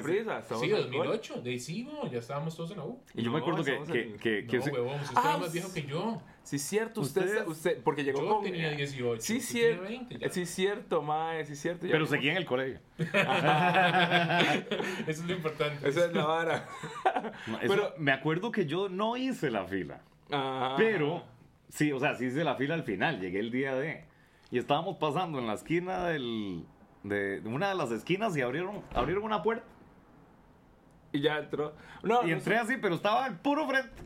[0.61, 1.09] Sí, en el cole.
[1.09, 1.41] 2008.
[1.41, 3.01] De ahí sí, no, ya estábamos todos en la U.
[3.13, 5.37] Y yo me No, acuerdo que, que, en- que, que no, usted- huevón, usted Ah,
[5.41, 6.21] más viejo que yo.
[6.43, 7.47] Sí, cierto, usted, ¿Ustedes?
[7.47, 8.43] usted, porque llegó Yo con...
[8.45, 9.21] tenía 18.
[9.21, 10.29] Sí, usted cierto, tenía 20 ya.
[10.29, 11.85] sí, cierto, mae, sí, cierto.
[11.85, 12.79] ya pero llegó- seguía en el colegio.
[15.07, 15.89] Eso es lo importante.
[15.89, 16.67] Esa es la vara.
[17.47, 20.01] No, eso- Pero- me acuerdo que yo no hice la fila.
[20.31, 20.75] Ajá.
[20.77, 21.23] Pero,
[21.69, 23.19] sí, o sea, sí hice la fila al final.
[23.19, 24.05] Llegué el día de.
[24.51, 26.63] Y estábamos pasando en la esquina del.
[27.03, 29.63] De, una de las esquinas y abrieron, abrieron una puerta.
[31.11, 31.73] Y ya entró.
[32.03, 34.03] No, Y no entré así, pero estaba al puro frente.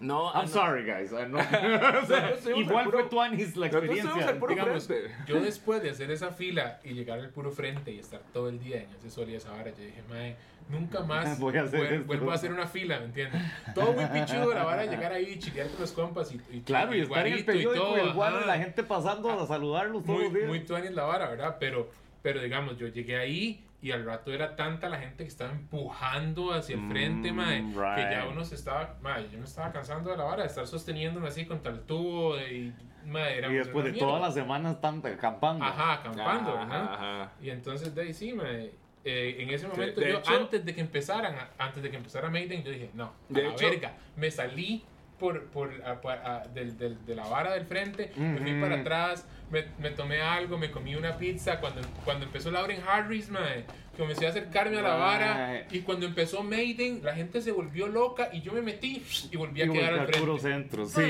[0.00, 0.52] No, ah, I'm no.
[0.52, 1.10] sorry, guys.
[1.14, 1.38] Ah, no.
[2.60, 4.38] Igual al fue puro- Tuanis la experiencia.
[4.38, 4.88] puro Digamos,
[5.26, 8.58] yo después de hacer esa fila y llegar al puro frente y estar todo el
[8.58, 10.36] día en ese sol y esa vara, yo dije, mae,
[10.68, 12.06] nunca más Voy a hacer vuel- esto".
[12.06, 13.40] vuelvo a hacer una fila, ¿me entiendes?
[13.74, 17.00] Todo muy pichudo la vara, llegar ahí, chilear con los compas y, y Claro, y
[17.00, 18.46] estar en el y periódico y, todo, el y ajá.
[18.46, 20.48] la gente pasando a saludarlos todos muy, los días.
[20.48, 21.56] muy tuanis la vara, ¿verdad?
[21.58, 21.88] Pero,
[22.26, 26.52] pero digamos, yo llegué ahí y al rato era tanta la gente que estaba empujando
[26.52, 27.62] hacia el frente, Mm, mae,
[27.94, 28.32] que ya right.
[28.32, 31.44] uno se estaba, mae, yo me estaba cansando de la vara, de estar sosteniéndome así
[31.46, 32.72] contra el tubo y,
[33.06, 34.18] mae, era y después de mierda.
[34.18, 35.64] la semana están acampando.
[35.64, 37.32] Ajá, acampando, Ajá, ajá.
[37.40, 38.72] Y entonces de ahí sí, mae,
[39.04, 41.96] eh, en ese momento de yo hecho- antes de que empezaran, a- antes de que
[41.96, 44.82] empezara Maiden, yo dije, no, a De la hecho- verga, me salí
[45.20, 46.00] por, por, a-
[46.42, 50.20] a- del, del- de la vara del frente, me fui para atrás, me, me tomé
[50.22, 53.64] algo, me comí una pizza, cuando, cuando empezó Lauren Harris, mae,
[53.96, 58.28] comencé a acercarme a la vara, y cuando empezó Maiden, la gente se volvió loca,
[58.32, 60.38] y yo me metí, y volví a Y quedar al frente.
[60.40, 61.00] centro, sí.
[61.00, 61.04] Y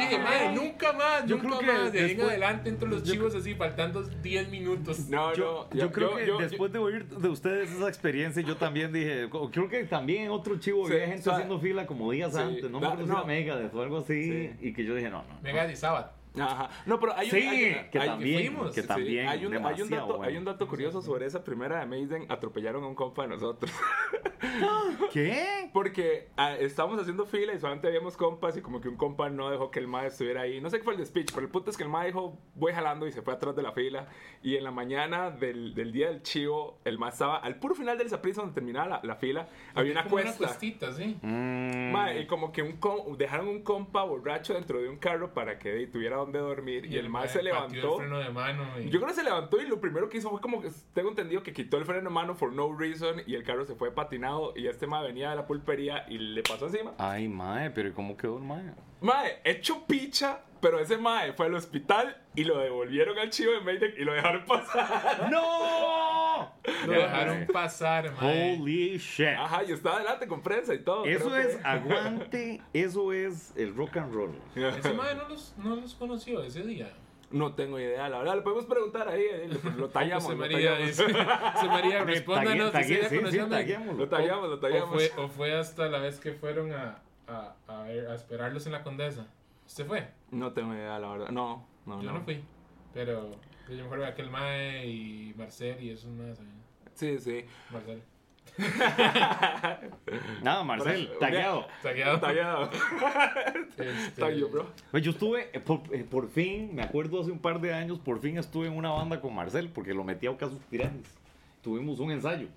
[0.00, 1.92] dije, madre, nunca más, Yo nunca creo que más.
[1.92, 5.08] De ahí en después- adelante entro los yo- chivos así, faltando 10 minutos.
[5.10, 8.92] No, Yo, no, yo creo que después de oír de ustedes esa experiencia, yo también
[8.92, 12.10] dije, creo que también en otro chivo Sí, había gente o sea, haciendo fila como
[12.12, 13.18] días sí, antes, no me acuerdo si no.
[13.18, 14.50] era Megadeth o algo así, Sí.
[14.60, 15.34] y que yo dije, no, no.
[15.34, 15.40] no.
[15.42, 16.12] Mega y Sabbath.
[16.38, 16.70] Ajá.
[16.86, 19.44] No, pero hay un, Sí, hay una- que hay- también, fuimos, que sí, también, hay,
[19.44, 20.22] un, hay, un dato, bueno.
[20.24, 22.26] hay un dato curioso sobre esa primera de Maiden.
[22.30, 23.70] Atropellaron a un compa de nosotros.
[25.12, 25.70] ¿Qué?
[25.72, 29.50] Porque ah, estábamos haciendo fila y solamente habíamos compas y como que un compa no
[29.50, 30.60] dejó que el mae estuviera ahí.
[30.60, 32.72] No sé qué fue el speech, pero el punto es que el mae dijo, voy
[32.72, 34.08] jalando y se fue atrás de la fila.
[34.42, 37.98] Y en la mañana del, del día del chivo, el mae estaba al puro final
[37.98, 39.48] del Saprissa donde terminaba la, la fila.
[39.74, 40.36] Había una Como cuesta.
[40.38, 41.16] Una cuestita, sí.
[41.22, 41.92] Mm.
[41.92, 45.58] Mae, y como que un com- dejaron un compa borracho dentro de un carro para
[45.58, 46.86] que tuviera donde dormir.
[46.86, 47.92] Y, el mae se levantó.
[47.94, 48.64] el freno de mano.
[48.80, 51.08] y- Yo creo que se levantó y lo primero que hizo fue como que tengo
[51.10, 53.90] entendido que quitó el freno de mano for no reason y el carro se fue
[53.92, 56.92] patinado y este mae venía de la pulpería y le pasó encima.
[56.98, 58.72] Ay, mae, pero ¿y cómo quedó el mae?
[59.00, 63.60] Mae, hecho picha, pero ese mae fue al hospital y lo devolvieron al chivo de
[63.60, 65.28] Maiden y lo dejaron pasar.
[65.30, 66.54] ¡No!
[66.86, 68.56] Lo dejaron pasar, mae.
[68.58, 69.26] Holy shit.
[69.36, 71.04] Ajá, y estaba adelante con prensa y todo.
[71.04, 74.34] Eso es que- aguante, eso es el rock and roll.
[74.54, 76.90] Ese mae no los, no los conoció ese día.
[77.30, 78.36] No tengo idea, la verdad.
[78.36, 79.24] Le podemos preguntar ahí.
[79.28, 80.24] eh, Lo, tallamos.
[80.24, 80.86] José lo María, tallamos.
[80.86, 81.04] dice,
[81.54, 82.72] José María, respóndanos.
[82.72, 83.92] Tagué- ella sí, sí, taguémoslo.
[84.04, 84.90] Lo tallamos, lo O tallamos.
[84.90, 88.72] fue, o fue hasta la vez que fueron a, a, a, ver- a esperarlos en
[88.72, 89.26] la condesa.
[89.66, 90.08] ¿Usted fue?
[90.30, 91.30] No tengo idea, la verdad.
[91.30, 92.42] No, no, Yo no, fui.
[92.92, 93.30] Pero
[93.68, 96.38] yo me acuerdo de aquel Mae y Marcel y esos más.
[96.94, 97.44] Sí, sí.
[97.70, 98.02] Marcel.
[100.42, 101.66] Nada, Marcel, tagueado.
[101.82, 102.20] Tagueado.
[102.20, 102.70] Tallado.
[103.78, 104.66] Este, Tag you, bro.
[104.90, 107.98] Pues yo estuve, eh, por, eh, por fin, me acuerdo hace un par de años,
[107.98, 111.21] por fin estuve en una banda con Marcel, porque lo metí a Ocasos Tiranis.
[111.62, 112.48] Tuvimos un ensayo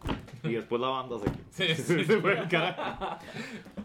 [0.44, 2.06] y después la banda se, Sí, se, sí.
[2.06, 3.18] se fue al carajo.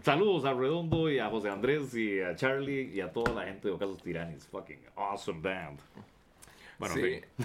[0.02, 3.68] Saludos a Redondo y a José Andrés y a Charlie y a toda la gente
[3.68, 4.46] de Ocasos Tiranis.
[4.48, 5.78] Fucking awesome band.
[6.78, 7.44] Bueno, en sí.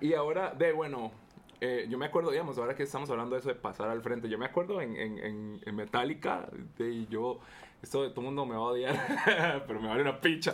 [0.00, 1.12] y ahora, de bueno,
[1.60, 4.28] eh, yo me acuerdo, digamos, ahora que estamos hablando de eso de pasar al frente,
[4.28, 7.38] yo me acuerdo en, en, en, en Metallica, de yo,
[7.82, 10.52] esto de todo el mundo me va a odiar, pero me vale una picha.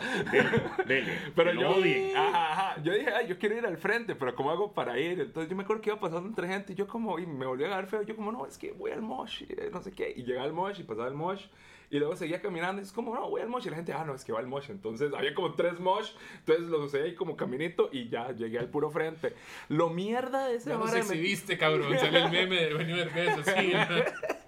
[0.87, 2.17] Dele, Pero que lo yo, odien.
[2.17, 5.21] ajá, ajá, yo dije, ay, yo quiero ir al frente, pero ¿cómo hago para ir?
[5.21, 7.65] Entonces yo me acuerdo que iba pasando entre gente y yo como, y me volví
[7.65, 9.93] a agarrar feo, yo como, no, es que voy al mosh, y, eh, no sé
[9.93, 11.47] qué, y llegaba al mosh y pasaba el mosh.
[11.91, 13.67] Y luego seguía caminando y es como, no, voy al mosh.
[13.67, 14.71] Y la gente, ah, no, es que va al mosh.
[14.71, 16.13] Entonces había como tres mosh.
[16.39, 19.35] Entonces los usé ahí como caminito y ya llegué al puro frente.
[19.69, 21.95] Lo mierda de ese nos vara de met- exhibiste, cabrón.
[21.99, 23.73] Sale el meme de Eugenio Derbez, así.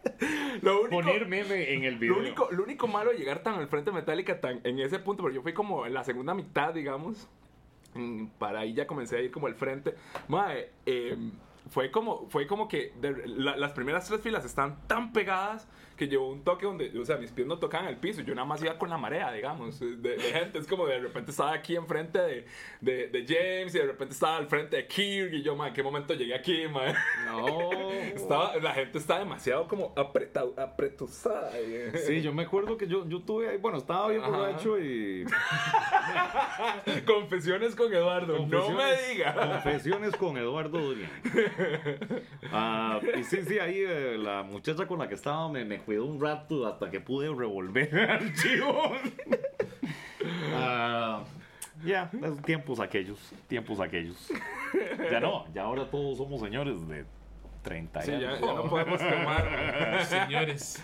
[0.63, 2.15] Lo único, Poner meme en el video.
[2.15, 5.23] Lo único, lo único malo de llegar tan al frente Metallica, tan en ese punto,
[5.23, 7.29] pero yo fui como en la segunda mitad, digamos.
[8.39, 9.95] Para ahí ya comencé a ir como al frente.
[10.29, 11.17] Mae, eh,
[11.71, 16.09] fue como, fue como que de- la- las primeras tres filas están tan pegadas que
[16.09, 18.63] llevó un toque donde, o sea, mis pies no tocaban el piso, yo nada más
[18.63, 20.59] iba con la marea, digamos, de, de gente.
[20.59, 22.47] Es como de repente estaba aquí enfrente de,
[22.81, 25.75] de, de James y de repente estaba al frente de Kirk y yo, man, ¿en
[25.75, 26.95] qué momento llegué aquí, man?
[27.27, 27.71] No.
[28.15, 31.51] Estaba, la gente estaba demasiado como apretado, apretosada.
[32.07, 35.25] Sí, yo me acuerdo que yo, yo tuve ahí, bueno, estaba bien borracho y...
[37.07, 39.35] Confesiones con Eduardo, no me Confesiones- diga.
[39.63, 41.11] Confesiones con Eduardo Durian.
[42.57, 46.07] Ah, y sí, sí, ahí eh, la muchacha con la que estaba me, me cuidó
[46.07, 48.93] un rato hasta que pude revolver el archivo.
[50.55, 51.23] Ah,
[51.85, 54.31] ya, esos tiempos aquellos, tiempos aquellos.
[55.11, 57.05] Ya no, ya ahora todos somos señores de
[57.63, 58.41] 30 Sí, años.
[58.41, 59.45] ya, ya no podemos quemar.
[59.51, 60.05] man.
[60.07, 60.83] Señores,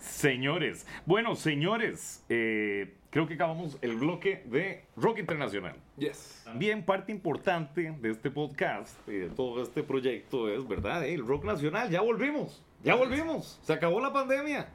[0.00, 5.76] Señores, bueno, señores, eh, creo que acabamos el bloque de Rock Internacional.
[5.96, 6.42] Yes.
[6.44, 11.06] También parte importante de este podcast y de todo este proyecto es, ¿verdad?
[11.06, 14.68] El rock nacional, ya volvimos, ya volvimos, se acabó la pandemia.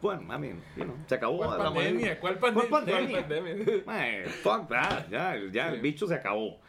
[0.00, 2.20] Bueno, I mean, you know, se acabó ¿cuál la pandemia?
[2.20, 2.70] ¿Cuál ¿Cuál pandemia?
[2.70, 3.20] pandemia?
[3.20, 3.82] Pandemia.
[3.84, 6.60] Man, fuck that, ya, ya el bicho se acabó.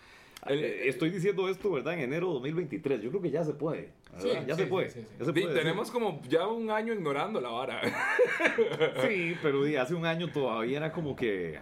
[0.48, 1.94] El- Estoy diciendo esto, ¿verdad?
[1.96, 3.02] En enero de 2023.
[3.02, 3.90] Yo creo que ya se puede.
[4.18, 4.90] Sí, ya sí, se puede.
[4.90, 5.16] sí, sí, sí.
[5.20, 7.82] ya se puede tenemos como ya un año ignorando la vara.
[9.08, 11.60] Sí, pero di, hace un año todavía era como que.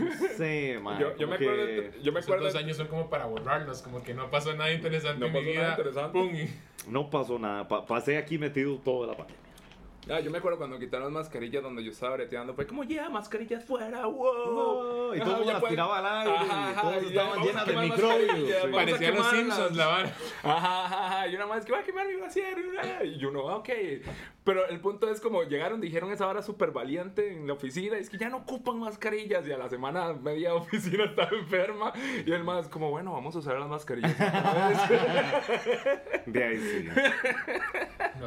[0.00, 0.98] No sé, man.
[0.98, 3.82] Yo, yo me que acuerdo, yo me Esos acuerdo dos años son como para borrarlos,
[3.82, 5.60] como que no pasó nada interesante No en mi pasó vida.
[5.62, 6.18] nada interesante.
[6.18, 7.68] Pum, No pasó nada.
[7.68, 9.43] pa- pasé aquí metido toda la pandemia.
[10.10, 12.54] Ah, yo me acuerdo cuando quitaron las mascarillas donde yo estaba breteando.
[12.54, 14.52] Fue como, ya, mascarillas fuera, wow.
[14.52, 17.66] Wow, y todo ya las pueden- tiraba al aire, y Ajá, todas ya, estaban llenas
[17.66, 18.54] de microbios, mascarillas, sí.
[18.62, 19.26] vamos a Parecía los.
[19.30, 20.12] Simpsons, la vara.
[20.42, 21.28] Ajá, ajá, ajá.
[21.28, 22.58] Y una más que va a quemar mi brasier.
[23.04, 23.68] Y yo no, ok.
[24.44, 27.96] Pero el punto es como llegaron, dijeron esa hora súper valiente en la oficina.
[27.96, 29.46] Y es que ya no ocupan mascarillas.
[29.48, 31.92] Y a la semana media oficina estaba enferma.
[32.26, 34.14] Y el más como, bueno, vamos a usar las mascarillas.
[36.26, 36.88] De ahí sí.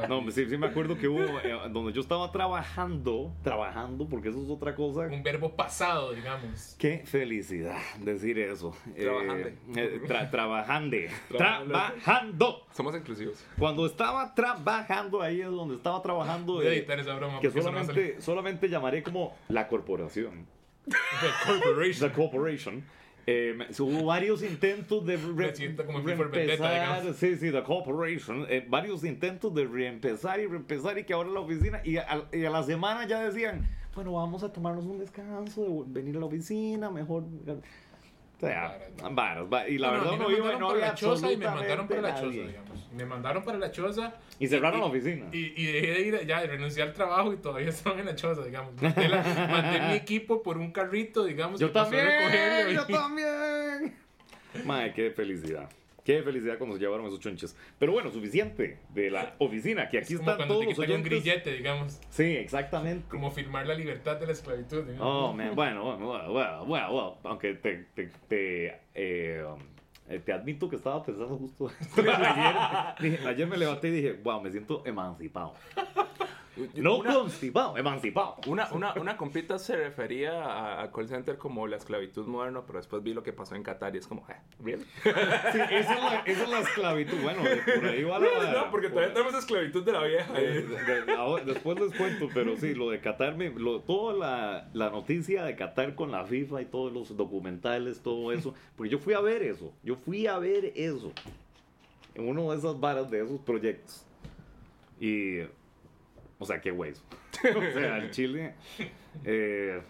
[0.09, 1.21] No, hombre, sí, sí me acuerdo que hubo.
[1.39, 5.01] eh, donde yo estaba trabajando, trabajando, porque eso es otra cosa.
[5.01, 6.75] Un verbo pasado, digamos.
[6.77, 8.75] Qué felicidad decir eso.
[8.95, 9.57] Eh, Trabajande.
[9.75, 11.09] eh, tra- trabajande.
[11.29, 11.73] Trabajando.
[11.73, 12.65] Trabajando.
[12.71, 13.43] Somos inclusivos.
[13.57, 16.61] Cuando estaba trabajando ahí es donde estaba trabajando.
[16.61, 20.45] Eh, editar esa broma que no solamente, solamente llamaré como la corporación.
[20.87, 20.95] The
[21.45, 22.09] Corporation.
[22.09, 22.83] The Corporation.
[23.29, 27.13] Eh, hubo varios intentos de re- Me siento como Vendetta, reempezar.
[27.13, 28.45] Sí, sí, The Corporation.
[28.49, 31.81] eh, varios intentos de reempezar y reempezar y que ahora la oficina.
[31.83, 35.93] Y a, y a la semana ya decían, bueno, vamos a tomarnos un descanso, de
[36.01, 37.25] venir a la oficina, mejor.
[38.37, 38.77] O sea,
[39.11, 41.31] varas, va- y la No, verdad no me iba mandaron no para había la choza
[41.31, 42.47] y me mandaron para la choza, nadie.
[42.47, 42.87] digamos.
[42.93, 44.13] Me mandaron para la choza.
[44.39, 45.25] Y cerraron la oficina.
[45.31, 48.43] Y, y dejé de ir, ya renuncié al trabajo y todavía estaba en la choza,
[48.43, 48.79] digamos.
[48.79, 51.59] Mandé, la- mandé mi equipo por un carrito, digamos.
[51.59, 52.05] Yo también,
[52.69, 53.95] y- yo también.
[54.65, 55.67] Madre, qué felicidad.
[56.07, 57.53] Qué felicidad cuando se llevaron esos chonches.
[57.77, 61.03] Pero bueno, suficiente de la oficina, que aquí Es como están todos te los un
[61.03, 61.99] grillete, digamos.
[62.11, 63.05] Sí, exactamente.
[63.09, 64.85] Como firmar la libertad de la esclavitud.
[65.01, 66.31] Oh, man, bueno, bueno, bueno,
[66.65, 72.55] bueno, bueno, aunque te, te, te, eh, um, te admito que estaba pensando justo ayer,
[73.01, 75.55] dije- ayer me levanté y dije, wow, me siento emancipado.
[76.75, 78.35] No Una- constipado, emancipado.
[78.47, 83.03] Una, una, una compita se refería a, call center como la esclavitud moderna, pero después
[83.03, 84.83] vi lo que pasó en Qatar y es como, eh, ¿really?
[85.03, 87.17] Sí, esa es la, esa es la esclavitud.
[87.21, 87.41] Bueno,
[87.75, 88.51] por ahí va la...
[88.53, 90.33] No, porque todavía tenemos esclavitud de la vieja.
[90.33, 94.69] De- de- ahora- después les cuento, pero sí, lo de Qatar, me- lo- toda la,
[94.73, 98.99] la noticia de Qatar con la FIFA y todos los documentales, todo eso, porque yo
[98.99, 101.11] fui a ver eso, yo fui a ver eso,
[102.15, 104.03] en uno de esas varas de esos proyectos.
[104.99, 105.41] Y,
[106.39, 107.03] o sea, qué hueso.
[107.55, 108.53] o sea, el Chile...
[109.23, 109.81] eh,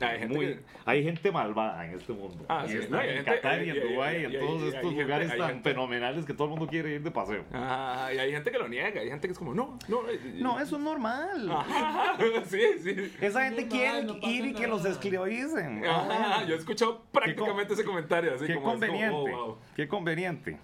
[0.00, 2.44] Hay gente muy- que- hay gente malvada en este mundo.
[2.48, 4.38] Ah, y sí, está no, en Qatar y y- en Dubái y y- en y-
[4.38, 7.10] todos y- estos hay lugares tan gente- fenomenales que todo el mundo quiere ir de
[7.12, 7.44] paseo.
[7.52, 10.08] Ah, y hay gente que lo niega, hay gente que es como, no, no.
[10.10, 11.48] eh, No, eso es normal.
[11.52, 13.12] Ajá, sí, sí.
[13.20, 15.84] Esa gente quiere no ir y que los esclavicen.
[15.86, 18.34] Ajá, yo he escuchado prácticamente ese comentario.
[18.34, 19.32] Así Qué como, es como, conveniente.
[19.34, 19.58] oh, wow.
[19.76, 20.58] Qué conveniente.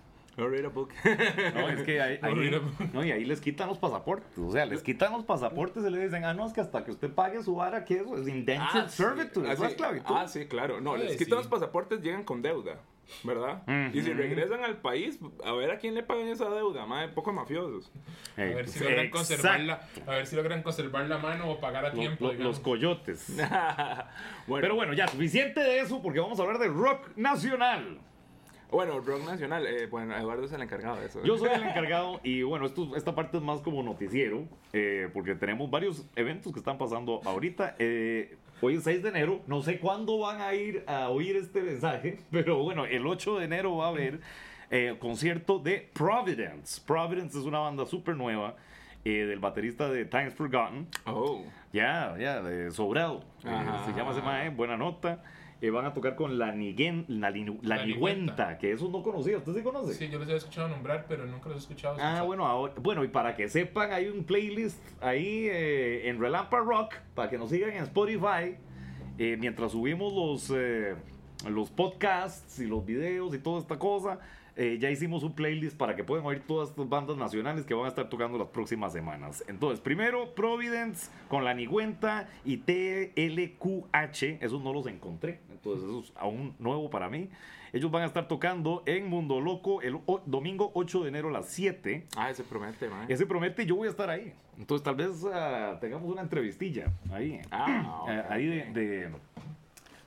[0.46, 0.90] Read a book.
[1.55, 2.61] No, es que ahí, ahí-
[2.92, 4.38] no, y ahí les quitan los pasaportes.
[4.38, 6.90] O sea, les quitan los pasaportes y le dicen, ah, no, es que hasta que
[6.92, 8.96] usted pague su vara, que eso es indentured Ah, sí.
[9.03, 9.64] servitude, Ah, es sí.
[9.66, 10.14] esclavitud.
[10.16, 10.81] Ah, sí, claro.
[10.81, 11.18] No, les sí.
[11.18, 12.79] quitan los pasaportes, llegan con deuda,
[13.24, 13.62] ¿verdad?
[13.92, 17.33] Y si regresan al país, a ver a quién le pagan esa deuda, madre, poco
[17.33, 17.90] mafiosos.
[18.37, 19.16] A Eh, ver si logran exacto.
[19.18, 22.44] conservar la, a ver si logran conservar la mano o pagar a Lo- tiempo, lo-
[22.44, 23.27] los coyotes.
[24.46, 27.98] bueno, Pero bueno, ya, suficiente de eso porque vamos a hablar de rock nacional.
[28.70, 31.22] Bueno, rock nacional, eh, bueno, Eduardo es el encargado de eso.
[31.24, 35.35] Yo soy el encargado y bueno, esto, esta parte es más como noticiero, eh, porque
[35.35, 37.76] tenemos varios eventos que están pasando ahorita.
[37.78, 41.62] Eh, hoy es 6 de enero, no sé cuándo van a ir a oír este
[41.62, 44.20] mensaje, pero bueno, el 8 de enero va a haber
[44.70, 46.81] eh, concierto de Providence.
[46.87, 48.54] Providence es una banda súper nueva.
[49.04, 50.87] eh, del baterista de Times Forgotten.
[51.07, 51.42] Oh.
[51.72, 53.22] Ya, ya, de Sobrado.
[53.44, 55.22] Eh, se llama ese mae, buena nota.
[55.61, 58.59] Eh, van a tocar con La, Niguen, la, Linu- la Nigüenta.
[58.59, 59.38] que eso no conocía.
[59.38, 59.92] ¿Usted sí conoce?
[59.94, 61.97] Sí, yo los he escuchado nombrar, pero nunca los he escuchado.
[62.01, 66.59] Ah, bueno, ahora- bueno, y para que sepan, hay un playlist ahí eh, en Relampa
[66.61, 68.55] Rock, para que nos sigan en Spotify,
[69.18, 70.94] eh, mientras subimos los, eh,
[71.49, 74.21] los podcasts y los videos y toda esta cosa.
[74.61, 77.85] Eh, ya hicimos un playlist para que puedan oír todas estas bandas nacionales que van
[77.87, 79.42] a estar tocando las próximas semanas.
[79.49, 86.12] Entonces, primero Providence con la Nigüenta y TLQH, esos no los encontré, entonces eso es
[86.16, 87.31] aún nuevo para mí.
[87.73, 91.47] Ellos van a estar tocando en Mundo Loco el domingo 8 de enero a las
[91.51, 92.07] 7.
[92.16, 93.05] Ah, ese promete, man.
[93.11, 94.33] Ese promete, yo voy a estar ahí.
[94.59, 97.40] Entonces tal vez ah, tengamos una entrevistilla ahí.
[97.51, 99.11] Ah, Eh, ahí de-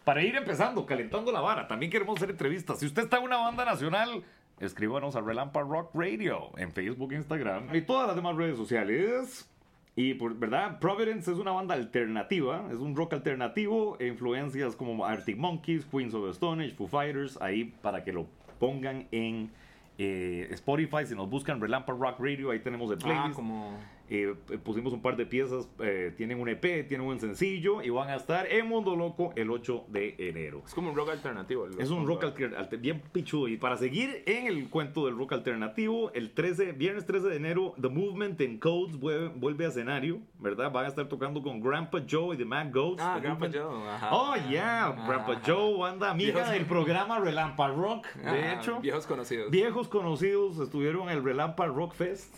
[0.04, 1.68] Para ir empezando, calentando la vara.
[1.68, 2.80] También queremos hacer entrevistas.
[2.80, 4.24] Si usted está en una banda nacional,
[4.62, 9.48] escríbanos a Relampa Rock Radio en Facebook, Instagram y todas las demás redes sociales.
[9.94, 10.80] Y, por, ¿verdad?
[10.80, 16.14] Providence es una banda alternativa, es un rock alternativo, e influencias como Arctic Monkeys, Queens
[16.14, 18.26] of the Stone Age, Foo Fighters, ahí para que lo
[18.58, 19.52] pongan en
[19.98, 23.36] eh, Spotify, si nos buscan Relampa Rock Radio, ahí tenemos el Ah, playlist.
[23.36, 23.78] como...
[24.14, 28.10] Eh, pusimos un par de piezas, eh, tienen un EP, tienen un sencillo y van
[28.10, 30.64] a estar en Mundo Loco el 8 de enero.
[30.66, 31.66] Es como un rock alternativo.
[31.80, 33.48] Es un rock alter- alter- bien pichudo.
[33.48, 37.74] Y para seguir en el cuento del rock alternativo, el 13, viernes 13 de enero,
[37.82, 40.70] The Movement and Codes vuelve, vuelve a escenario, ¿verdad?
[40.74, 43.02] Van a estar tocando con Grandpa Joe y The Mad Goats.
[43.02, 43.90] Ah, The Grandpa Movement- Joe.
[43.90, 44.10] Ajá.
[44.14, 45.08] Oh, yeah, Ajá.
[45.08, 48.82] Grandpa Joe, banda amiga Viejos- del programa Relampa Rock, de Ajá, hecho.
[48.82, 49.50] Viejos conocidos.
[49.52, 52.36] Viejos conocidos estuvieron en el Relampa Rock Fest.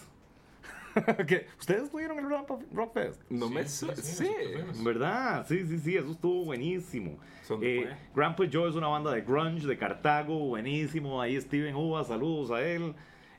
[1.59, 2.31] ¿Ustedes estuvieron en el
[2.73, 3.21] Rock Fest?
[3.29, 3.63] No me...
[3.67, 4.27] Sí, su- sí, Sí.
[4.53, 4.83] fuimos.
[4.83, 5.45] ¿Verdad?
[5.47, 7.17] Sí, sí, sí, eso estuvo buenísimo.
[7.61, 7.87] Eh.
[8.15, 11.21] Grandpa Joe es una banda de grunge de Cartago, buenísimo.
[11.21, 12.93] Ahí Steven Uva, saludos a él.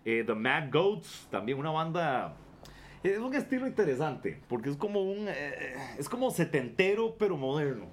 [0.04, 2.36] Eh, The Mad Goats, también una banda.
[3.02, 5.26] Es un estilo interesante, porque es como un.
[5.28, 7.86] eh, es como setentero, pero moderno.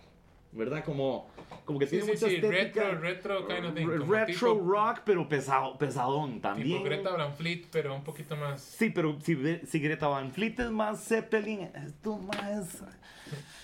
[0.54, 0.84] ¿Verdad?
[0.84, 1.30] Como,
[1.66, 2.90] como que Sí, tiene sí, mucha sí, estética.
[2.92, 3.88] retro, retro kind of thing.
[4.10, 6.68] Retro tipo- rock, pero pesado, pesadón también.
[6.68, 8.62] Tipo Greta Van Fleet, pero un poquito más.
[8.62, 12.84] Sí, pero si, si Greta Van Fleet es más Zeppelin, esto más...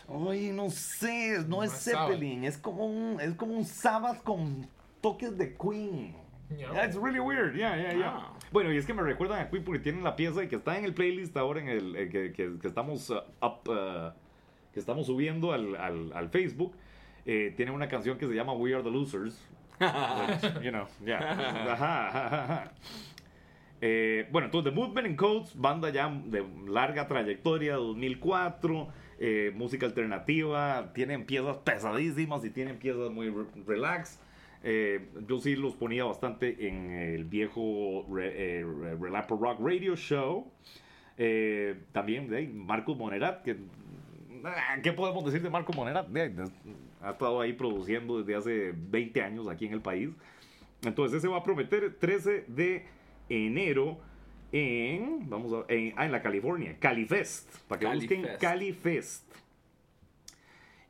[0.08, 4.66] Oye, no sé, no es Más Zeppelin, es como un, es como un Sabbath con
[5.02, 6.16] toques de Queen.
[6.58, 8.14] Yeah, it's really weird, yeah, yeah, yeah.
[8.16, 8.34] Ah.
[8.54, 10.78] Bueno, y es que me recuerdan a Queen porque tienen la pieza y que está
[10.78, 14.12] en el playlist ahora en el, eh, que, que- que estamos uh, up, uh,
[14.78, 16.72] que estamos subiendo al, al, al Facebook.
[17.26, 19.44] Eh, tiene una canción que se llama We Are the Losers.
[19.80, 21.18] which, you know, yeah.
[21.74, 22.72] Ajá, ajá, ajá.
[23.82, 28.88] Eh, bueno, entonces The Movement and Codes, banda ya de larga trayectoria, 2004,
[29.20, 34.20] eh, música alternativa, tienen piezas pesadísimas y tienen piezas muy re- relax.
[34.64, 40.52] Eh, yo sí los ponía bastante en el viejo Re- Rock Radio Show.
[41.94, 43.58] También de Marcos Monerat, que
[44.84, 46.52] ¿qué podemos decir de ahí, des-
[47.02, 50.10] ha estado ahí produciendo desde hace 20 años aquí en el país.
[50.84, 52.86] Entonces ese va a prometer 13 de
[53.30, 53.98] enero
[54.52, 58.42] en, vamos a, en, ah, en la California, Califest, para que busquen Califest.
[58.42, 59.24] Califest.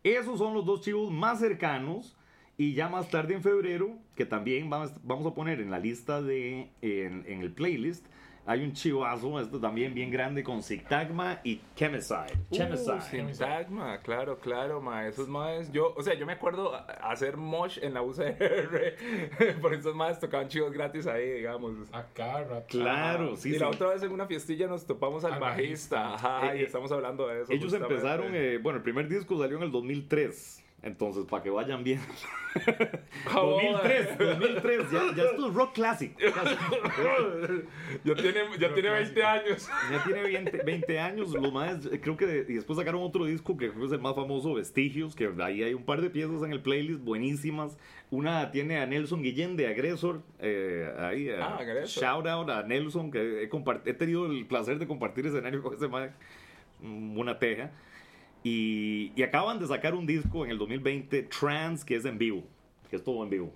[0.03, 2.15] Esos son los dos chivos más cercanos
[2.57, 6.21] y ya más tarde en febrero, que también vamos, vamos a poner en la lista
[6.21, 8.05] de, en, en el playlist,
[8.47, 12.33] hay un chivazo, este también bien grande con Sigtagma y Chemicide.
[12.49, 12.95] Chemicide.
[12.95, 15.05] Uh, Sintagma, claro, claro, ma.
[15.05, 16.79] Esos más, yo, o sea, yo me acuerdo a-
[17.11, 18.95] hacer mosh en la UCR,
[19.61, 21.73] por esos más tocaban chivos gratis ahí, digamos.
[21.91, 22.65] Acá, rato.
[22.69, 23.59] Claro, sí, y sí.
[23.59, 26.13] la otra vez en una fiestilla nos topamos al, Al bajista, bajista.
[26.39, 27.51] ajá, Eh, y estamos hablando de eso.
[27.51, 27.93] Ellos justamente.
[27.95, 30.63] empezaron, eh, bueno, el primer disco salió en el 2003.
[30.83, 31.99] Entonces, para que vayan bien.
[33.27, 36.17] Ah, 2003, 2003, ya, ya esto es rock classic.
[38.03, 39.69] ya tiene, ya tiene 20 años.
[39.91, 43.69] Ya tiene 20, 20 años, los más, creo que, y después sacaron otro disco que
[43.69, 46.51] creo que es el más famoso, Vestigios, que ahí hay un par de piezas en
[46.53, 47.77] el playlist buenísimas.
[48.09, 52.03] Una tiene a Nelson Guillén de Agresor, eh, ahí, eh, Ah, Agresor.
[52.03, 53.49] shout out a Nelson, que he,
[53.85, 56.11] he tenido el placer de compartir escenario con ese man,
[56.81, 57.71] una teja.
[58.43, 62.43] Y, y acaban de sacar un disco en el 2020, Trans, que es en vivo,
[62.89, 63.53] que es todo en vivo.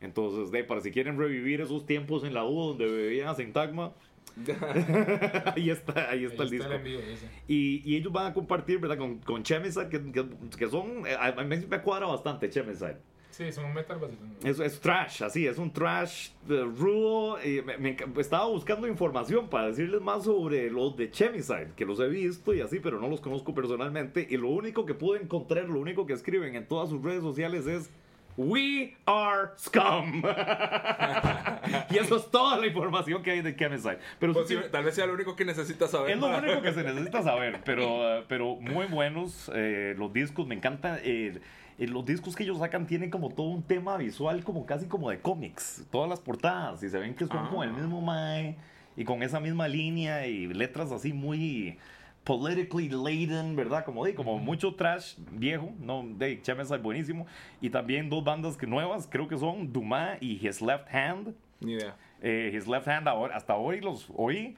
[0.00, 3.92] Entonces, de, para si quieren revivir esos tiempos en la U donde bebían a Sintagma,
[5.56, 6.64] ahí está, ahí está Ahí el disco.
[6.64, 7.28] está el envío ese.
[7.48, 8.96] Y, y ellos van a compartir, ¿verdad?
[8.98, 10.24] Con, con Chemicide, que, que,
[10.56, 12.96] que son, eh, a, mí me cuadra bastante Chemicide.
[13.30, 14.22] Sí, son un metal básico.
[14.44, 17.38] Es, es trash, así, es un trash rudo.
[17.42, 22.00] y me- me estaba buscando información para decirles más sobre los de Chemicide, que los
[22.00, 24.26] he visto y así, pero no los conozco personalmente.
[24.28, 27.66] Y lo único que pude encontrar, lo único que escriben en todas sus redes sociales
[27.66, 27.90] es
[28.36, 30.22] We are scum.
[31.90, 33.98] y eso es toda la información que hay de Chemicide.
[34.18, 36.12] Pero sí, Posible- tal vez sea lo único que necesitas saber.
[36.12, 40.46] es lo único que se necesita saber, pero, eh, pero muy buenos eh, los discos,
[40.46, 40.98] me encanta.
[41.02, 41.40] eh,
[41.80, 45.10] eh, los discos que ellos sacan tienen como todo un tema visual, como casi como
[45.10, 45.84] de cómics.
[45.90, 47.72] Todas las portadas, y se ven que son como el Ah.
[47.72, 48.56] mismo Mae,
[48.96, 51.78] y con esa misma línea, y letras así muy
[52.24, 53.84] politically laden, ¿verdad?
[53.84, 57.26] Como di, como mucho trash viejo, no, de Chemicide buenísimo.
[57.60, 61.34] Y también dos bandas que nuevas, creo que son Dumas y His Left Hand.
[61.60, 61.96] Ni idea.
[62.20, 64.54] Eh, His Left Hand, ahora, hasta hoy los oí.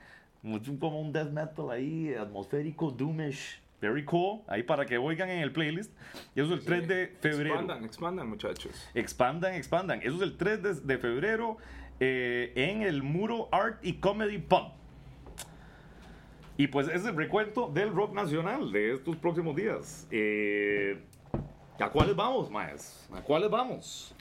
[0.80, 3.60] Como un death metal ahí, atmosférico, doomish.
[3.82, 4.42] Very cool.
[4.46, 5.92] Ahí para que oigan en el playlist.
[6.36, 7.56] Y eso es el 3 de febrero.
[7.56, 8.88] Expandan, expandan, muchachos.
[8.94, 10.00] Expandan, expandan.
[10.02, 11.56] Eso es el 3 de, de febrero
[11.98, 14.70] eh, en el Muro Art y Comedy Pub.
[16.56, 20.06] Y pues es el recuento del rock nacional de estos próximos días.
[20.12, 21.02] Eh,
[21.80, 23.08] ¿A cuáles vamos, maes?
[23.12, 24.14] ¿A cuáles vamos?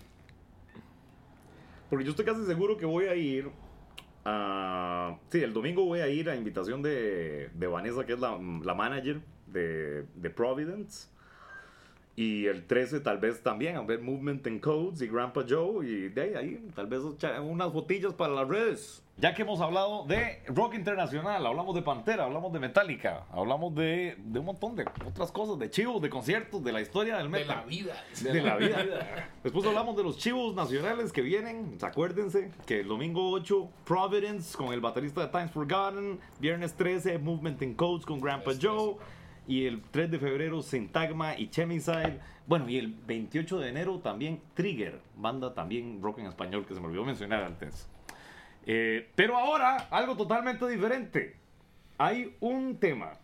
[1.88, 3.52] Porque yo estoy casi seguro que voy a ir
[4.26, 5.18] a...
[5.30, 8.74] Sí, el domingo voy a ir a invitación de, de Vanessa, que es la, la
[8.74, 9.22] manager
[9.52, 11.08] de, de Providence.
[12.14, 16.10] Y el 13 tal vez también a ver Movement and Codes y Grandpa Joe y
[16.10, 17.02] de ahí, ahí tal vez
[17.42, 19.02] unas fotillas para las redes.
[19.18, 24.18] Ya que hemos hablado de rock internacional, hablamos de Pantera, hablamos de Metallica, hablamos de,
[24.18, 27.40] de un montón de otras cosas, de chivos, de conciertos, de la historia del De
[27.40, 27.58] metal.
[27.58, 28.04] la vida.
[28.22, 29.30] De la vida.
[29.44, 31.78] Después hablamos de los chivos nacionales que vienen.
[31.82, 36.20] Acuérdense que el domingo 8, Providence con el baterista de Times Forgotten.
[36.40, 38.96] Viernes 13, Movement and Codes con Grandpa Joe.
[39.52, 42.22] Y el 3 de febrero, Syntagma y Chemicide.
[42.48, 46.80] Bueno, y el 28 de enero también Trigger, banda también rock en español que se
[46.80, 47.90] me olvidó mencionar antes.
[48.66, 51.36] Eh, pero ahora, algo totalmente diferente.
[51.98, 53.18] Hay un tema.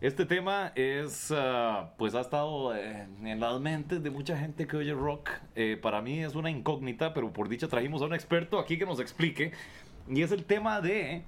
[0.00, 4.76] Este tema es, ah, pues ha estado eh, en las mentes de mucha gente que
[4.76, 5.30] oye rock.
[5.54, 8.86] Eh, para mí es una incógnita, pero por dicha trajimos a un experto aquí que
[8.86, 9.52] nos explique.
[10.08, 11.22] Y es el tema de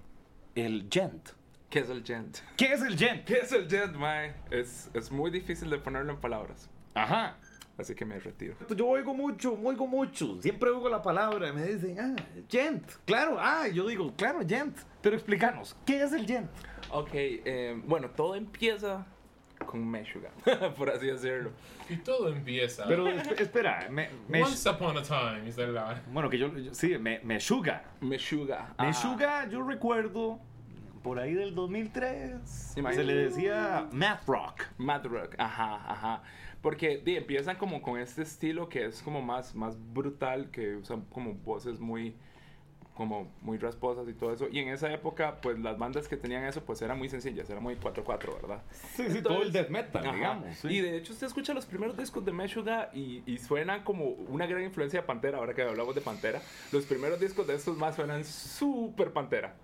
[0.56, 1.28] el gent.
[1.70, 2.38] ¿Qué es el gent?
[2.56, 3.24] ¿Qué es el gent?
[3.24, 4.34] ¿Qué es el gent, mae?
[4.50, 6.70] Es, es muy difícil de ponerlo en palabras.
[6.94, 7.36] Ajá.
[7.78, 8.54] Así que me retiro.
[8.74, 10.40] Yo oigo mucho, oigo mucho.
[10.40, 11.52] Siempre oigo la palabra.
[11.52, 12.16] Me dicen, ah,
[12.48, 12.88] gent.
[13.04, 14.78] Claro, ah, yo digo, claro, gent.
[15.02, 16.48] Pero explícanos, ¿qué es el gent?
[16.90, 19.04] Ok, eh, bueno, todo empieza
[19.66, 20.30] con Meshuggah,
[20.78, 21.50] por así decirlo.
[21.90, 22.86] Y todo empieza.
[22.86, 26.72] Pero esp- espera, me, me- Once upon a time, is la bueno, que yo, yo-
[26.72, 27.82] sí, me, me Meshuggah.
[28.00, 28.74] Meshuggah.
[28.78, 30.38] ah, Meshuggah, yo recuerdo
[31.06, 32.40] por ahí del 2003.
[32.74, 34.64] Se le decía math rock.
[34.76, 36.22] Mad Rock, ajá, ajá.
[36.60, 41.02] Porque di, empiezan como con este estilo que es como más, más brutal, que usan
[41.02, 42.16] como voces muy
[42.96, 44.48] como muy rasposas y todo eso.
[44.50, 47.60] Y en esa época, pues las bandas que tenían eso, pues eran muy sencillas, era
[47.60, 48.62] muy 4-4, ¿verdad?
[48.96, 50.16] Sí, sí, todo el death metal, Ajá.
[50.16, 50.56] digamos.
[50.56, 50.68] sí.
[50.68, 54.46] Y de hecho usted escucha los primeros discos de Meshuggah y, y suena como una
[54.46, 56.40] gran influencia de Pantera, ahora que hablamos de Pantera.
[56.72, 59.54] Los primeros discos de estos más suenan súper Pantera.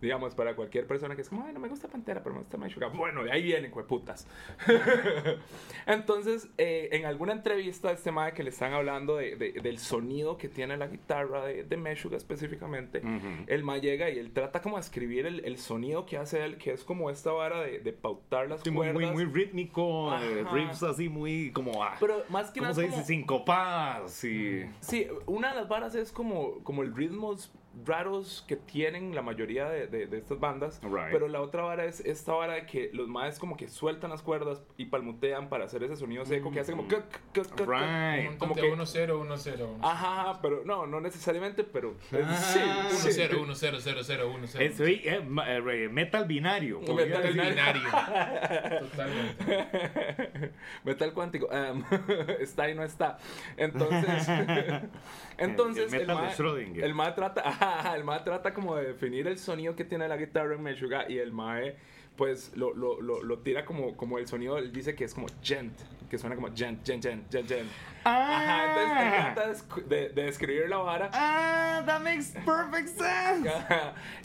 [0.00, 2.56] Digamos, para cualquier persona que es como, ay, no me gusta Pantera, pero me gusta
[2.56, 2.88] Meshuggah.
[2.88, 4.26] Bueno, de ahí vienen, putas.
[5.86, 10.36] Entonces, eh, en alguna entrevista, este mae que le están hablando de- de- del sonido
[10.36, 13.02] que tiene la guitarra de, de Meshuggah específicamente,
[13.46, 16.56] el mae llega y él trata como de escribir el, el sonido que hace él,
[16.58, 19.14] que es como esta vara de, de pautar las Sí, muy, cuerdas.
[19.14, 21.82] muy, muy rítmico, eh, riffs así muy como...
[21.82, 22.92] ah, Pero más que ¿Cómo nada se dice?
[22.94, 24.64] como- Sincopadas y...
[24.80, 27.52] Sí, una de las varas es como, como el ritmos
[27.86, 30.80] raros que tienen la mayoría de, de- de estas bandas.
[30.82, 31.10] Right.
[31.12, 34.22] Pero la otra vara es esta vara de que los maes como que sueltan las
[34.22, 36.88] cuerdas y palmutean para hacer ese sonido seco que hace como...
[36.88, 38.36] Right.
[38.38, 41.94] Como que- que 1 0 1 0 Ajá, pero no, no necesariamente, pero...
[42.12, 42.34] es- Ah.
[42.36, 43.08] sí, 1 sí.
[43.12, 44.64] 0 1 0 0 0 1 0.
[44.64, 46.80] Es metal binario.
[46.80, 47.82] Metal binario.
[48.80, 50.52] Totalmente.
[50.84, 51.48] Metal cuántico.
[51.52, 51.82] em,
[52.40, 53.18] está y no está.
[53.56, 54.26] Entonces,
[55.38, 56.84] entonces El el, Schrödinger.
[56.84, 57.42] el mae trata,
[57.94, 61.18] el mae trata como de definir el sonido que tiene la guitarra en Meshuggah y
[61.18, 61.76] el mae
[62.16, 65.26] pues lo, lo, lo, lo tira como, como el sonido, él dice que es como
[65.42, 65.72] gent,
[66.10, 67.68] que suena como gent, gent, gent, gent, gent.
[68.04, 73.50] Ajá, entonces él Ah, de, de, de describir la vara ah, that makes perfect sense.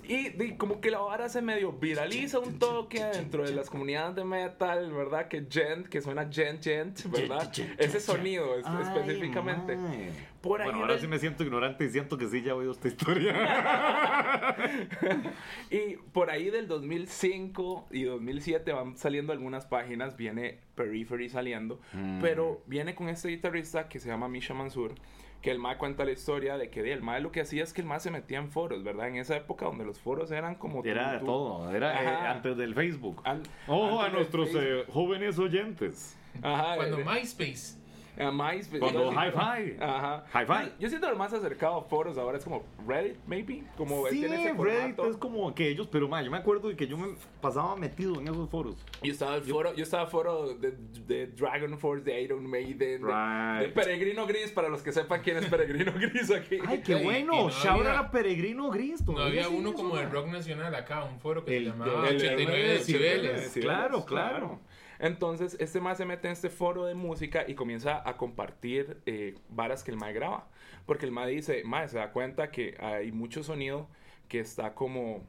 [0.08, 4.16] Y, y como que la vara se medio viraliza un toque dentro de las comunidades
[4.16, 5.28] de metal, ¿verdad?
[5.28, 7.52] Que gent, que suena gent, gent, ¿verdad?
[7.78, 9.78] Ese sonido es- Ay, específicamente.
[10.42, 12.72] Por ahí Bueno, ahora sí me siento ignorante y siento que sí ya he oído
[12.72, 13.34] esta historia.
[15.72, 22.22] Y por ahí del 2005 y 2007 van saliendo algunas páginas, viene Periphery saliendo, Mm.
[22.22, 24.94] pero viene con este guitarrista que se llama Misha Mansur,
[25.42, 27.82] que el MAE cuenta la historia de que el MAE lo que hacía es que
[27.82, 29.08] el MAE se metía en foros, ¿verdad?
[29.10, 30.84] En esa época donde los foros eran como...
[30.84, 33.22] Era tú- de tú- todo, era eh, antes del Facebook.
[33.68, 36.18] Ojo a antes nuestros eh, jóvenes oyentes.
[36.42, 37.78] Ajá, Cuando eh, MySpace
[38.18, 38.80] a MySpace.
[38.80, 39.78] Cuando Yo siento- Hi-Fi.
[39.84, 40.24] Ajá.
[40.34, 40.72] Hi-Fi.
[40.80, 43.64] Yo siento lo más acercado a foros ahora es como Reddit, maybe.
[43.78, 44.58] Como Sí, tiene ese Reddit
[44.96, 45.08] formato.
[45.10, 48.28] es como aquellos, pero ma, yo me acuerdo de que yo me pasaba metido en
[48.28, 48.76] esos foros.
[49.04, 50.72] Yo estaba el foro, yo estaba foro de,
[51.08, 53.68] de Dragon Force, de Iron Maiden, de- Right.
[53.68, 56.60] de, Peregrino Gris, para los que sepan quién es Peregrino Gris aquí.
[56.66, 57.34] Ay, qué bueno.
[57.34, 59.06] no Shout out a Peregrino Gris.
[59.06, 62.08] No había uno eso, como el rock nacional acá, un foro que El- se llamaba
[62.10, 63.52] El- el- 89 el- decibeles.
[63.54, 64.60] Claro, claro.
[65.00, 69.36] Entonces, este más se mete en este foro de música y comienza a compartir eh,
[69.50, 70.48] varas que el mae graba.
[70.86, 73.88] Porque el mae dice, mae, se da cuenta que hay mucho sonido
[74.28, 75.24] que está como,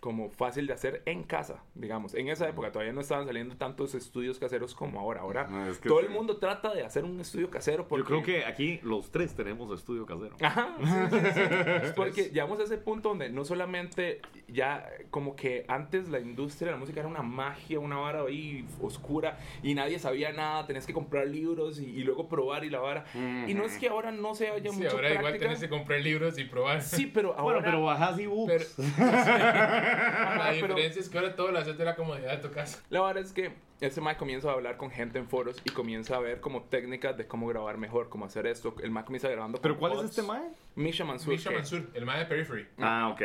[0.00, 2.14] como fácil de hacer en casa, digamos.
[2.14, 5.22] En esa época todavía no estaban saliendo tantos estudios caseros como ahora.
[5.22, 6.06] Ahora No, es que todo sí.
[6.06, 7.88] el mundo trata de hacer un estudio casero.
[7.88, 8.02] Porque...
[8.02, 10.36] Yo creo que aquí los tres tenemos estudio casero.
[10.40, 11.40] Ajá, sí, sí, sí,
[11.86, 11.92] sí.
[11.96, 16.72] Porque llegamos a ese punto donde no solamente ya como que antes la industria de
[16.72, 20.92] la música era una magia, una vara ahí oscura y nadie sabía nada, tenías que
[20.92, 23.04] comprar libros y, y luego probar y la vara.
[23.46, 25.44] Y no es que ahora no se haya Sí, mucha ahora igual práctica.
[25.46, 26.82] tenés que comprar libros y probar.
[26.82, 27.42] Sí, pero ahora...
[27.42, 28.74] Bueno, pero bajas ebooks.
[28.76, 28.88] Pero-
[29.92, 32.82] La pero diferencia es que ahora todo lo haces de la comodidad de tu casa.
[32.90, 36.16] La verdad es que ese Mac comienza a hablar con gente en foros y comienza
[36.16, 38.74] a ver como técnicas de cómo grabar mejor, cómo hacer esto.
[38.82, 40.10] El Mac comienza grabando ¿Pero con cuál es bots.
[40.10, 40.48] este mae?
[40.74, 41.32] Misha Mansur.
[41.32, 42.66] Misha Mansur, el mae de Periphery.
[42.78, 43.22] Ah, ok.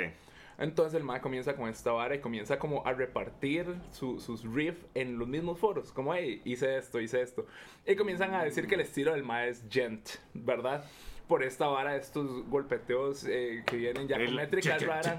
[0.60, 4.86] Entonces el mae comienza con esta vara y comienza como a repartir su- sus riffs
[4.94, 5.92] en los mismos foros.
[5.92, 7.48] Como, hey, hice esto, hice esto.
[7.88, 10.86] Y comienzan a decir que el estilo del mae es gent, ¿verdad?
[11.34, 15.18] Por esta vara, estos golpeteos eh, que vienen ya con métricas raras.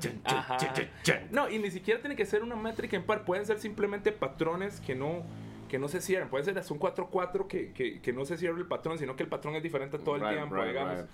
[1.32, 3.24] No, y ni siquiera tiene que ser una métrica en par.
[3.24, 5.24] Pueden ser simplemente patrones que no
[5.68, 6.28] que no se cierran.
[6.28, 9.24] Pueden ser hasta un 4-4 que, que, que no se cierre el patrón, sino que
[9.24, 10.98] el patrón es diferente todo el Right, tiempo, right, digamos.
[10.98, 11.10] right.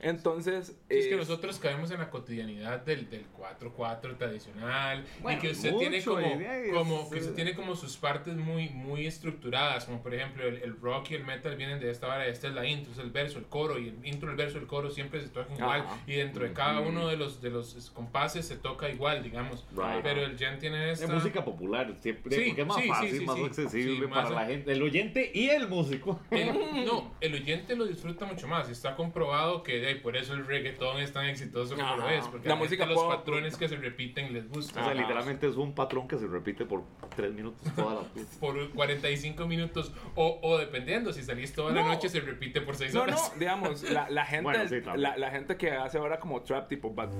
[0.00, 0.66] Entonces...
[0.88, 5.42] Sí, es que eh, nosotros caemos en la cotidianidad del, del 4-4 tradicional Bueno, y
[5.42, 6.32] que usted mucho, tiene como,
[6.74, 10.44] como es, que usted eh, tiene como sus partes muy muy estructuradas como por ejemplo
[10.46, 12.98] el, el rock y el metal vienen de esta vara esta es la intro es
[12.98, 15.80] el verso el coro y el intro el verso el coro siempre se tocan igual
[15.80, 15.98] Ajá.
[16.06, 20.02] y dentro de cada uno de los de los compases se toca igual digamos Right.
[20.02, 22.34] pero el gen tiene Es esta música popular, siempre.
[22.36, 23.44] Sí, porque es más sí, fácil, sí, más sí.
[23.44, 26.20] accesible Sí, para más- la gente, el oyente y el músico.
[26.30, 26.48] El-
[26.86, 28.68] no, el oyente lo disfruta mucho más.
[28.68, 32.26] y Está comprobado que eh, por eso el reggaetón es tan exitoso como lo es.
[32.28, 33.08] Porque La a la música los pop.
[33.14, 34.74] patrones que se repiten les O gusta.
[34.74, 34.94] sea, Ajá.
[34.94, 36.84] literalmente es un patrón que se repite por
[37.16, 38.36] tres minutos todas las veces.
[38.38, 41.88] Por 45 minutos o, o dependiendo, si salís toda la No.
[41.88, 43.30] noche se repite por 6 No, horas.
[43.34, 46.68] no, digamos, la, la gente, Bueno, sí, la, la gente que hace ahora como trap
[46.68, 47.10] tipo Bad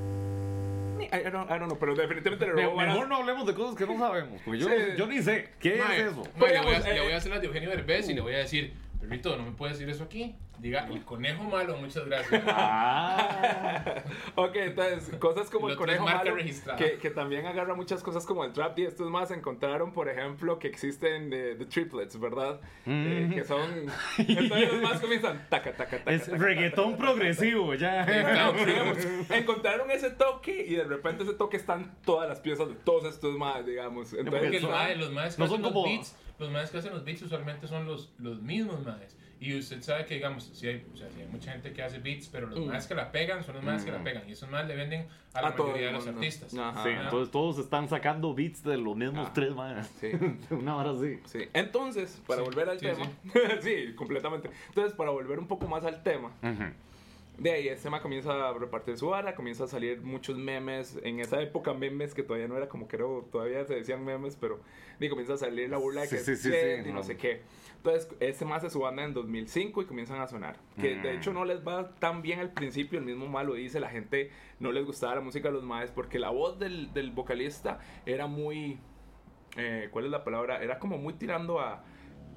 [1.01, 3.87] I, don't, I don't know, pero definitivamente le robó mejor no hablemos de cosas que
[3.87, 4.75] no sabemos, porque yo, Sí.
[4.97, 6.25] yo ni sé qué Mae, es eso.
[6.37, 8.21] mae, le, voy a, le voy eh, a hacer las de Eugenio Derbez y le
[8.21, 10.35] voy a decir, perrito, no me puedes decir eso aquí.
[10.59, 12.43] Diga, el conejo malo, muchas gracias.
[12.49, 14.03] Ah,
[14.35, 16.35] Ok, entonces, cosas como el conejo malo,
[16.77, 20.59] que, que también agarra muchas cosas como el trap y estos más encontraron, por ejemplo,
[20.59, 22.61] que existen de, de triplets, ¿verdad?
[22.87, 23.61] Eh, que son...
[24.19, 28.05] Entonces los más comienzan taca, taca, taca, es taca, reggaetón progresivo, ya.
[28.05, 28.99] digamos,
[29.31, 33.37] encontraron ese toque y de repente ese toque están todas las piezas de todos estos
[33.39, 34.09] más, digamos.
[34.11, 36.93] Porque Entonces, el mae- los maes que No son como- beats, los maes que hacen
[36.93, 39.17] los beats usualmente son los, los mismos maes.
[39.41, 42.01] Y usted sabe que, digamos, si hay, o sea, si hay mucha gente que hace
[42.01, 42.67] beats, pero los Mm.
[42.67, 44.29] maes que la pegan son los maes que la pegan.
[44.29, 46.53] Y esos maes le venden a la A mayoría de los artistas.
[46.59, 46.83] Ajá.
[46.83, 49.33] Sí, entonces todos están sacando beats de los mismos Ah.
[49.33, 49.85] tres, man.
[50.01, 50.11] Sí.
[50.51, 51.21] Una hora así.
[51.27, 51.49] Sí.
[51.53, 53.07] Entonces, para Sí, volver al sí, tema,
[53.61, 53.93] sí.
[53.97, 54.51] completamente.
[54.71, 56.33] Entonces, para volver un poco más al tema,
[57.39, 60.99] de ahí este tema comienza a repartir su vara, comienza a salir muchos memes.
[61.05, 64.61] En esa época, memes que todavía no era como creo, todavía se decían memes, pero
[65.09, 67.03] comienza a salir la burla de que sí, es sí, sí, y no no.
[67.05, 67.43] sé qué.
[67.77, 70.57] Entonces, este más hace su banda en 2005 y comienzan a sonar.
[70.81, 73.89] Que de hecho no les va tan bien al principio, el mismo malo dice, la
[73.89, 77.79] gente no les gustaba la música de los maes porque la voz del, del vocalista
[78.05, 78.81] era muy.
[79.57, 80.61] eh, ¿Cuál es la palabra?
[80.63, 81.85] Era como muy tirando a.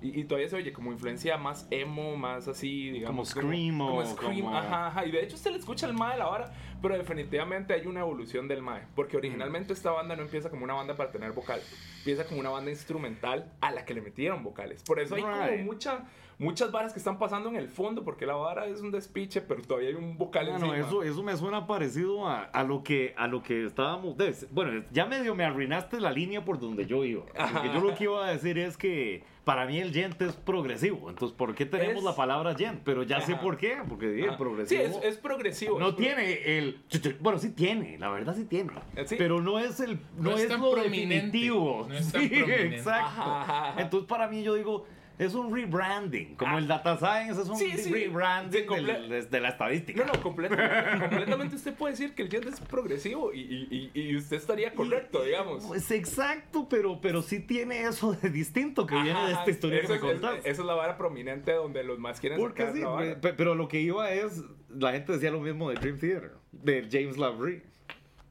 [0.02, 3.34] Y, y todavía se oye como influencia más emo, más así, digamos.
[3.34, 5.06] Como screamo, Como, scream, como- ajá, ajá.
[5.06, 8.62] Y de hecho se le escucha el Mae ahora, pero definitivamente hay una evolución del
[8.62, 8.82] Mae.
[8.95, 11.62] Porque originalmente esta banda no empieza como una banda para tener vocal.
[11.99, 14.82] Empieza como una banda instrumental a la que le metieron vocales.
[14.84, 15.52] Por eso hay Right.
[15.52, 16.06] como mucha,
[16.39, 19.62] muchas varas que están pasando en el fondo, porque la vara es un despiche, pero
[19.62, 20.88] todavía hay un vocal Bueno, encima.
[20.88, 24.16] eso, eso me suena parecido a, a lo que a lo que estábamos.
[24.49, 27.24] Bueno, ya medio me arruinaste la línea por donde yo iba.
[27.26, 31.10] Porque yo lo que iba a decir es que para mí el gent es progresivo.
[31.10, 32.82] Entonces, ¿por qué tenemos Es- la palabra gent?
[32.84, 33.78] Pero ya sé por qué.
[33.89, 34.38] Porque Ajá.
[34.38, 34.82] progresivo.
[34.84, 35.80] Sí, es, es progresivo.
[35.80, 36.82] no es pro- tiene el.
[37.20, 38.72] Bueno, sí tiene, la verdad sí tiene.
[38.96, 39.16] Eh, sí.
[39.18, 39.96] Pero no es el.
[40.18, 41.86] No, No es es, tan lo prominente, definitivo.
[41.89, 42.76] no es tan Sí, prominente.
[42.78, 43.22] exacto.
[43.22, 43.82] Ajá.
[43.82, 44.86] Entonces, para mí, yo digo.
[45.26, 46.36] Es un rebranding.
[46.36, 47.91] Como el data science es un Sí, sí.
[47.93, 48.65] rebranding
[49.09, 50.03] de, de la estadística.
[50.05, 54.38] No, no, completamente, completamente usted puede decir que el jet es progresivo y, y- usted
[54.38, 55.63] estaría correcto, digamos.
[55.65, 59.88] Pues exacto, pero, pero sí tiene eso de distinto que viene de esta historia eso
[59.88, 60.39] que me contás.
[60.39, 63.22] Esa es la vara prominente donde los más quieren Porque sacar sí, la vara.
[63.22, 66.88] pe- pero lo que iba es, la gente decía lo mismo de Dream Theater, de
[66.91, 67.61] James Labrie.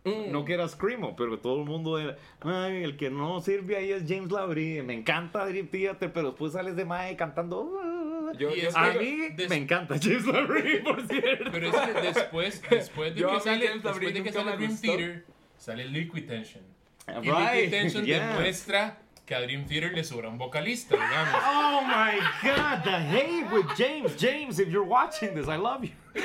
[0.04, 0.32] Mm.
[0.32, 3.92] No que era Screamo, pero todo el mundo era, ay, el que no sirve ahí
[3.92, 4.82] es James Labrie.
[4.82, 7.78] Me encanta Dream Theater, pero después sales de Mae cantando.
[7.82, 8.32] "Ah".
[8.38, 11.50] Yo- Y A mí des- me encanta James Labrie, por cierto.
[11.52, 14.86] Pero es que después, después de Yo que sale, después de que sale Dream gustó.
[14.96, 15.24] Theater,
[15.58, 16.64] sale Liquid Tension.
[17.08, 18.28] Y Right, Liquid Tension yeah.
[18.36, 18.98] demuestra
[19.30, 21.40] que a Dream Theater le sobra un vocalista, digamos.
[21.46, 24.16] Oh my god, the hate with James.
[24.16, 25.90] James, if you're watching this, I love you.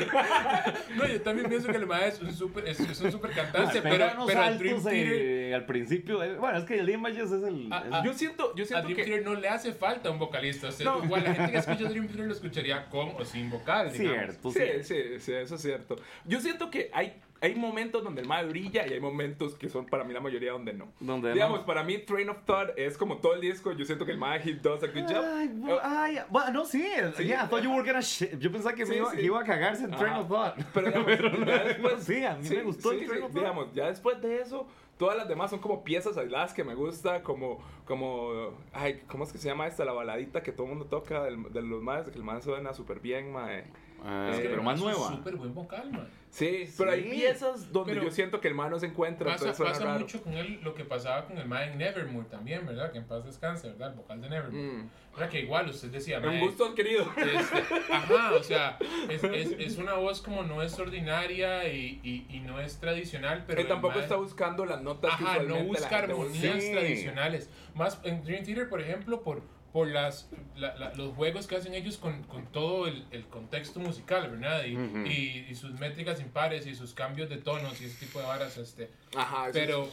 [0.95, 3.79] No, yo también pienso que el maestro es un super, es, es un super cantante,
[3.83, 6.17] pero, pero a Dream Theater, eh, al principio.
[6.39, 7.65] bueno, es que el Images es el.
[7.65, 9.03] Es- ah, Yo siento, yo a siento Dream que...
[9.05, 10.69] Theater no le hace falta un vocalista.
[10.69, 11.03] O sea, No.
[11.03, 14.17] igual la gente que escucha Dream Theater lo escucharía con o sin vocal, digamos.
[14.17, 14.83] cierto, Sí, sí.
[15.13, 15.95] sí, sí, eso es cierto.
[16.25, 19.85] Yo siento que hay, hay momentos donde el mae brilla y hay momentos que son
[19.85, 20.87] para mí la mayoría donde no.
[20.99, 21.65] Donde Digamos, no.
[21.65, 23.71] para mí Train of Thought es como todo el disco.
[23.73, 25.23] Yo siento que el mae he does a good job.
[25.35, 26.83] Ay, bu- ay, bueno, no, sí,
[27.17, 27.25] Sí.
[27.25, 28.39] yeah, I thought you were gonna shit.
[28.39, 29.17] Yo pensaba que, me Sí, iba, sí.
[29.17, 30.21] que iba a cagarse en Train Ajá.
[30.21, 30.55] of Thought.
[30.73, 33.31] Pero, digamos, ya después, sí, a mí sí, me gustó sí, el Train sí, of
[33.31, 33.43] Thought.
[33.43, 34.65] digamos, ya después de eso,
[34.97, 39.31] todas las demás son como piezas aisladas que me gusta, como, como, ay, ¿cómo es
[39.31, 39.83] que se llama esta?
[39.85, 42.73] La baladita que todo el mundo toca del- de los más, que el man suena
[42.73, 43.65] súper bien, mae.
[44.07, 45.09] Ah, Es que pero el más nueva.
[45.09, 46.07] súper buen vocal, man.
[46.35, 47.09] Sí, pero hay Sí.
[47.11, 49.99] piezas donde Pero yo siento que el man no se encuentra, Pasa, pasa raro.
[50.01, 52.91] mucho con él lo que pasaba con el mae en Nevermore también, ¿verdad?
[52.91, 53.91] Que en paz descanse, ¿verdad?
[53.91, 54.61] El vocal de Nevermore.
[54.63, 54.89] Mm.
[55.13, 55.29] ¿Verdad?
[55.29, 57.09] Que igual usted decía, Un gusto adquirido.
[57.15, 58.77] Este, ajá, o sea,
[59.09, 63.45] es, es, es una voz como no es ordinaria y, y, y no es tradicional,
[63.47, 66.63] pero Él tampoco mae- está buscando las notas que Ajá, no usualmente la busca armonías
[66.63, 66.71] Sí.
[66.73, 67.49] tradicionales.
[67.75, 69.41] Más en Dream Theater, por ejemplo, por,
[69.75, 73.81] por las, la- la- los juegos que hacen ellos con, con todo el, el contexto
[73.81, 74.63] musical, ¿verdad?
[74.63, 74.73] Y,
[75.05, 78.57] y, y sus métricas impares y sus cambios de tonos y ese tipo de varas,
[78.57, 78.89] este.
[79.17, 79.89] Ajá, pero,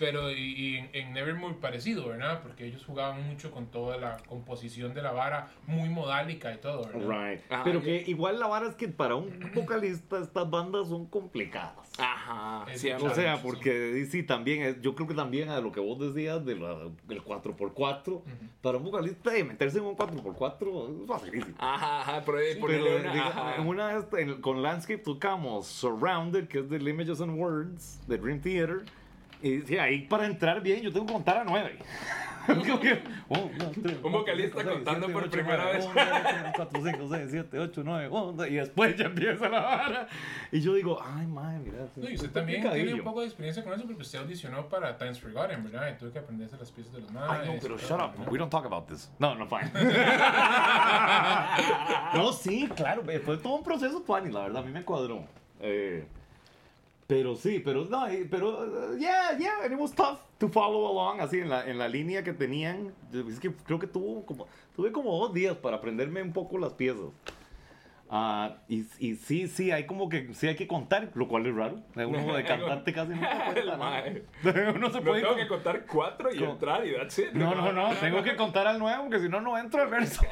[0.00, 2.40] pero y, y en, en Nevermore parecido, ¿verdad?
[2.42, 6.86] Porque ellos jugaban mucho con toda la composición de la vara, muy modálica y todo,
[6.92, 7.30] ¿verdad?
[7.32, 7.40] Right.
[7.52, 11.76] Ajá, Pero que igual la vara es que para un vocalista estas bandas son complicadas.
[11.98, 13.06] Ajá, siempre.
[13.08, 13.42] O sea, sí.
[13.44, 16.88] porque sí, también es, yo creo que también a lo que vos decías de la-
[17.06, 18.22] del 4x4,
[18.62, 21.54] para un vocalista de meterse en un 4x4 es facilísimo.
[21.58, 23.60] Ajá, ajá, pero, Pero ponerle una- diga- ajá.
[23.62, 28.40] una estas- en- con Landscape tocamos Surrounded, que es del Images and Words, de Dream
[28.40, 28.82] Theater.
[29.42, 31.78] Y ahí para entrar bien, yo tengo que contar a nueve.
[33.82, 35.86] Tres, Un vocalista contando por primera vez.
[35.94, 39.06] nueve, uno, dos, tres, cuatro, cinco, seis, siete, ocho, nueve, uno, dos, y después ya
[39.06, 40.08] empieza la vara.
[40.50, 41.86] Y yo digo, ay, madre, mira.
[41.96, 44.96] No, y usted también tiene un poco de experiencia con eso porque usted audicionó para
[44.96, 45.92] Times Forgotten, ¿verdad?
[45.94, 48.12] Y tuve que aprenderse las piezas de los Ay, no, pero shut up.
[48.30, 49.10] We don't talk about this.
[49.18, 49.70] No, no, fine.
[52.14, 53.02] no, sí, claro.
[53.24, 54.62] Fue todo un proceso, Tuani, la verdad.
[54.62, 55.24] A mí me cuadró.
[55.60, 56.06] Eh,
[57.10, 61.20] pero sí, pero no, pero uh, yeah, yeah, and it was tough to follow along,
[61.20, 62.92] así en la, en la línea que tenían.
[63.28, 64.46] Es que creo que tuvo como,
[64.76, 67.06] tuve como dos días para aprenderme un poco las piezas.
[68.12, 71.54] Ah, y, y sí, sí, hay como que, sí hay que contar, lo cual es
[71.54, 71.80] raro.
[71.94, 73.76] Uno de cantante casi no se cuenta.
[73.76, 74.72] ¿no?
[74.76, 77.32] Uno se No puede tengo con- que contar cuatro y entrar y that's it.
[77.32, 80.22] no, no, no, tengo que contar al nuevo porque si no, no entro al verso.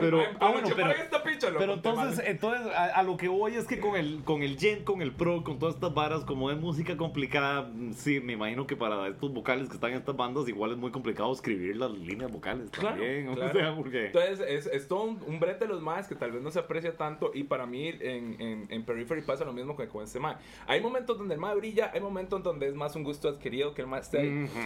[0.00, 3.54] Pero, ah, bueno, pero, esta picha, lo pero entonces, entonces a, a lo que voy
[3.54, 6.50] es que con el, con el Gen, con el Pro, con todas estas varas, como
[6.50, 10.16] es música complicada, mm, sí, me imagino que para estos vocales que están en estas
[10.16, 13.34] bandas, igual es muy complicado escribir las líneas vocales Claro, también.
[13.34, 13.50] claro.
[13.50, 14.06] O sea, porque.
[14.06, 16.58] Entonces, es, es todo un, un brete de los más que tal vez no se
[16.58, 17.30] aprecia tanto.
[17.34, 20.36] Y para mí, en, en, en Periphery pasa lo mismo que con este mae.
[20.66, 23.82] Hay momentos donde el mae brilla, hay momentos donde es más un gusto adquirido que
[23.82, 24.44] el esté ahí.
[24.44, 24.58] Ujú.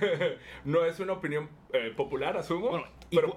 [0.64, 3.36] no es una opinión eh, popular, asumo, Bueno, pero cu-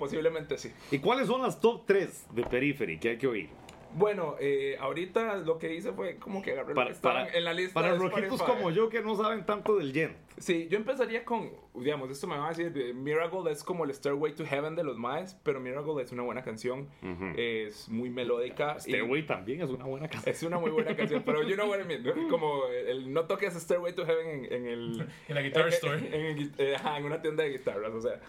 [0.57, 0.71] sí.
[0.91, 3.49] ¿Y cuáles son las top 3 de Periphery que hay que oír?
[3.95, 7.37] Bueno, eh, ahorita lo que hice fue como que agarré Para, lo que estaban para-
[7.37, 7.73] en la lista.
[7.73, 10.15] para de rojitos como yo que no saben tanto del Gen.
[10.37, 13.93] Sí, yo empezaría con, digamos, esto me va a decir, eh, Miracle es como el
[13.93, 16.89] Stairway to Heaven de los Maes, pero Miracle es una buena canción,
[17.37, 18.77] es muy melódica.
[18.77, 20.33] y- Stairway también es una buena canción.
[20.33, 22.27] Es una muy buena canción, pero you know what I mean, ¿no?
[22.29, 25.07] Como el no toques Stairway to Heaven en, en el...
[25.27, 25.97] En la Guitar en- Store.
[25.99, 28.19] En, en- en- eh, ajá, en una tienda de guitarras, o sea...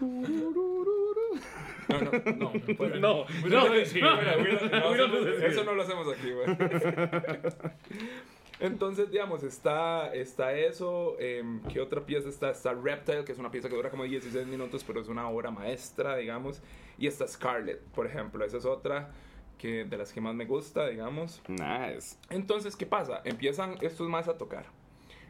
[1.87, 2.51] No, no, no.
[2.77, 3.75] pues, No, no, no,
[5.55, 6.45] eso- no lo hacemos aquí, güey.
[8.59, 11.17] Entonces, digamos, está, está eso.
[11.19, 12.51] em, ¿Qué otra pieza está?
[12.51, 15.51] Está Reptile, que es una pieza que dura como 16 minutos, pero es una obra
[15.51, 16.61] maestra, digamos.
[16.97, 18.45] Y está Scarlet, por ejemplo.
[18.45, 19.11] Esa es otra
[19.57, 21.41] que, de las que más me gusta, digamos.
[21.49, 22.15] Nice.
[22.29, 23.21] Entonces, ¿qué pasa?
[23.25, 24.65] Empiezan estos más a tocar.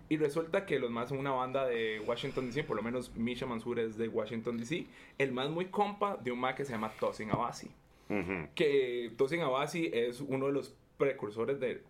[0.07, 3.47] Y resulta que los más son una banda de Washington DC, por lo menos Misha
[3.47, 4.86] Mansour es de Washington DC.
[5.17, 7.71] El más muy compa de un más que se llama Tosin Abasi.
[8.10, 8.47] Ujú.
[8.56, 11.82] Que Tosin Abasi es uno de los precursores de,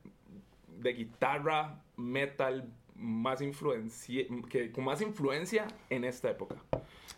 [0.80, 6.56] de guitarra metal más influencia, que, con más influencia en esta época.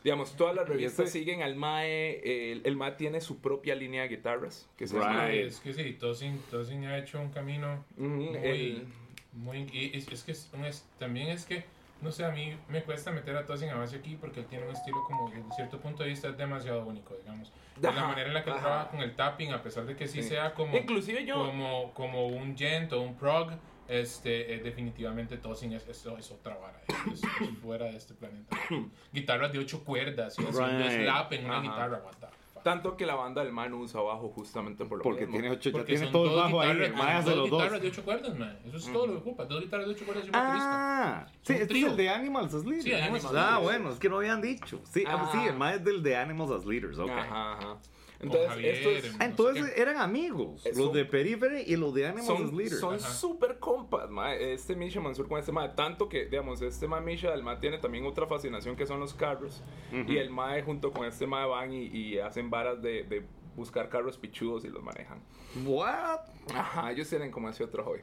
[0.03, 2.51] Digamos, todas las revistas ese- siguen al MAE.
[2.51, 4.67] El, el MAE tiene su propia línea de guitarras.
[4.77, 5.45] Que Right.
[5.47, 8.87] es que sí, Tosin, Tosin ha hecho un camino Ujú, muy, el-
[9.33, 11.63] muy y es, es que es un es- también es que
[12.01, 14.65] no sé a mí me cuesta meter a Tosin a base aquí porque él tiene
[14.65, 18.07] un estilo como desde cierto punto de vista es demasiado único digamos De la Ajá,
[18.07, 18.65] manera en la que él ajá.
[18.65, 20.29] trabaja con el tapping a pesar de que sí, Sí.
[20.29, 21.35] sea como Inclusive yo...
[21.35, 23.51] como como un gent o un prog
[23.87, 28.55] este eh, definitivamente Tosin es, es, es otra vara es, es fuera de este planeta
[29.13, 30.91] guitarras de ocho cuerdas y Right.
[31.03, 31.61] slap en una Ajá.
[31.63, 32.27] guitarra what the.
[32.67, 35.39] Tanto que la banda del MAE no usa bajo justamente por lo Porque mismo.
[35.39, 36.71] tiene ocho, ya Porque tiene todo el bajo ahí.
[36.71, 37.59] el mae hace dos los dos.
[37.61, 38.59] guitarras de ocho cuerdas, man.
[38.65, 39.45] Eso es todo lo que ocupa.
[39.45, 41.11] Dos guitarras de ocho cuerdas y un baterista.
[41.21, 42.83] Ah, sí, Un este es el de Animals as Leaders.
[42.83, 43.63] Sí, Animals as ah, Leaders.
[43.63, 44.81] bueno, es que no habían dicho.
[44.83, 47.09] Sí, ah, sí el mae es del de Animals as Leaders, ok.
[47.09, 47.77] Ajá, ajá.
[48.19, 51.93] Entonces, Javier, estos Ah, no entonces eran amigos, Eh, los son- de Periphery y los
[51.93, 52.79] de Animals as son Leaders.
[52.79, 54.53] son súper compas, mae.
[54.53, 55.69] Este Misha Mansur con este mae.
[55.69, 59.13] Tanto que, digamos, este mae Misha, el mae tiene también otra fascinación que son los
[59.13, 59.61] carros.
[59.91, 60.11] Ujú.
[60.11, 63.23] Y el mae junto con este mae van y, y hacen varas de, de
[63.55, 65.19] buscar carros pichudos y los manejan.
[65.65, 66.19] What?
[66.53, 68.01] Ajá, ellos tienen como ese otro hobby.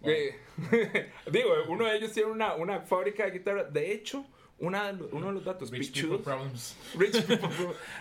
[0.00, 0.10] Wow.
[0.10, 0.38] Eh,
[1.32, 3.72] digo, uno de ellos tiene una, una fábrica de guitarras.
[3.72, 4.24] De hecho,
[4.58, 6.76] una, uno de los datos Rich people problems.
[6.98, 7.48] Rich people.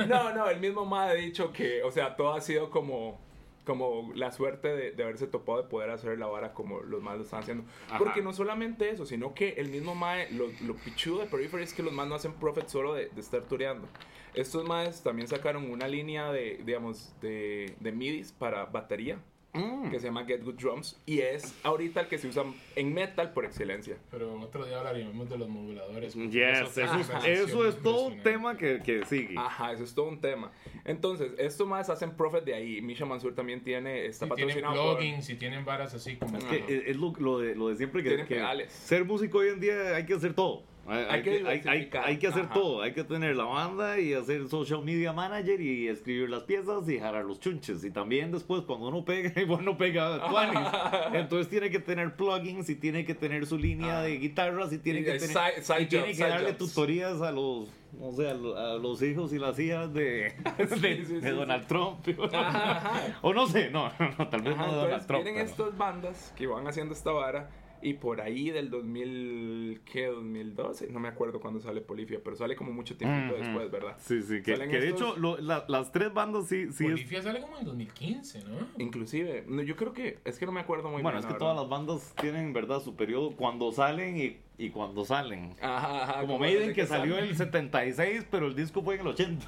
[0.07, 3.19] No, no, el mismo Ma ha dicho que, o sea, todo ha sido como,
[3.63, 7.17] como la suerte de, de haberse topado de poder hacer la vara como los más
[7.17, 7.63] lo están haciendo.
[7.87, 7.99] Ajá.
[7.99, 11.73] Porque no solamente eso, sino que el mismo Mae, lo, lo pichudo de Periphery es
[11.73, 13.87] que los más no hacen profit solo de, de estar tureando.
[14.33, 19.19] Estos Maes también sacaron una línea de, digamos, de, de MIDIs para batería
[19.57, 19.89] Mm.
[19.89, 22.43] que se llama Get Good Drums y es ahorita el que se usa
[22.75, 23.97] en metal por excelencia.
[24.11, 26.13] Pero otro día hablaremos de los moduladores.
[26.13, 29.35] Yes, eso, eso es todo un tema que, que sigue.
[29.37, 30.51] Ajá, eso es todo un tema.
[30.85, 32.81] Entonces, estos más hacen profit de ahí.
[32.81, 34.97] Misha Mansur también tiene, está Si tienen patrocinado por...
[34.97, 36.37] plugins, si tienen varas así como...
[36.37, 38.71] Es que es, lo, lo de, lo de siempre que, Tienen que pedales.
[38.71, 40.63] ser músico hoy en día hay que hacer todo.
[40.87, 42.53] Hay, hay que que, hay- hay- que hacer Ajá.
[42.53, 42.81] todo.
[42.81, 46.97] Hay que tener la banda y hacer social media manager y escribir las piezas y
[46.97, 47.83] jalar los chunches.
[47.83, 50.67] Y también después cuando uno pega, igual no pega tuanis.
[51.13, 54.03] Entonces tiene que tener plugins y tiene que tener su línea Ah.
[54.03, 56.57] de guitarras y tiene Y que tener side- side y tiene jobs, que darle jobs.
[56.73, 57.69] tutorías a los
[57.99, 61.21] no sé, a, lo- a los hijos y las hijas de, de, sí, sí, de
[61.21, 61.35] sí.
[61.35, 61.99] Donald Trump.
[62.33, 63.19] Ajá, ajá.
[63.21, 65.23] o no sé, no, no, tal vez Ajá, no de Donald Trump.
[65.23, 67.49] vienen pero- estas bandas que van haciendo esta vara
[67.87, 70.07] y por ahí del 2000, ¿qué?
[70.07, 73.95] 2012, no me acuerdo cuándo sale Polifia, pero sale como mucho tiempo después, ¿verdad?
[73.99, 76.91] Sí, sí, que, Salen que de hecho lo- la- las tres bandas sí, sí es...
[76.91, 78.55] Bolivia sale como en 2015, ¿no?
[78.77, 81.27] Inclusive, no, yo creo que, es que no me acuerdo muy Bueno, bien.
[81.27, 82.81] es que todas las bandas tienen, ¿verdad?
[82.81, 85.53] Su periodo cuando salen y, y cuando salen.
[85.61, 89.07] Ajá, ajá, Como Maiden que salió en el 76, pero el disco fue en el
[89.07, 89.47] 80.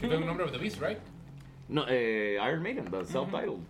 [0.00, 0.98] Que fue un nombre of the Beast, right?
[1.68, 3.60] no, eh, Iron Maiden, the self-titled.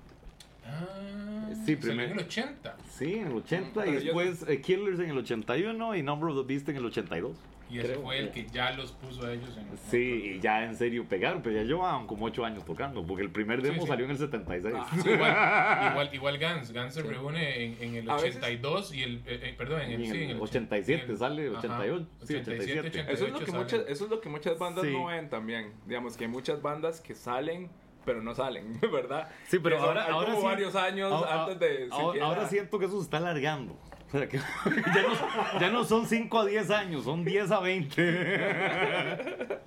[0.69, 2.77] Ah, Sí, salió primer- en el 80.
[2.91, 6.31] Sí, en el 80 y Pero yo- después eh, Killers en el 81 y Number
[6.31, 7.37] of the Beast en el 82.
[7.71, 8.01] Y ese Creo.
[8.03, 11.43] fue el que ya los puso a ellos en Sí, y ya en serio pegaron,
[11.43, 13.87] pero ya llevaban como 8 años tocando, porque el primer demo Sí, sí.
[13.89, 14.75] salió en el 76.
[14.79, 15.11] Ah, Sí, igual,
[15.93, 16.73] igual, igual Gans.
[16.73, 19.17] Gans se reúne en, en el A veces- 82 y el.
[19.27, 21.49] eh, eh, perdón, en el, Y en sí, el en el 87 en el- sale,
[21.49, 22.81] ajá, 88, sí, 87.
[22.89, 24.93] 88 Eso es, lo que muchas, eso es lo que muchas bandas Sí.
[24.93, 25.73] no ven también.
[25.87, 27.69] Digamos que hay muchas bandas que salen,
[28.09, 29.29] pero no salen, ¿verdad?
[29.49, 32.25] Sí, pero Que son- ahora, hay ahora como sí- varios años ahora- antes de ahora,
[32.25, 33.77] ahora siento que eso se está alargando.
[34.07, 37.61] O sea, que ya, no, ya no son 5 a 10 años, son 10 a
[37.61, 37.95] 20.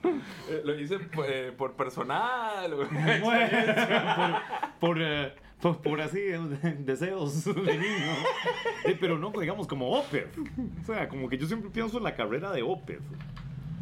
[0.49, 2.71] Eh, lo hice eh, por personal.
[2.75, 2.87] por,
[4.79, 6.39] por, eh, por, por así, eh,
[6.79, 8.13] deseos de niño.
[8.85, 10.35] Eh, pero no, digamos, como Opeth.
[10.81, 13.01] O sea, como que yo siempre pienso en la carrera de Opeth.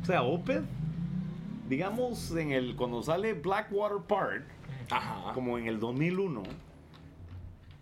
[0.01, 0.63] O sea, Opeth,
[1.69, 4.43] digamos, en el, cuando sale Blackwater Park,
[4.89, 5.33] Ajá.
[5.33, 6.43] como en el 2001,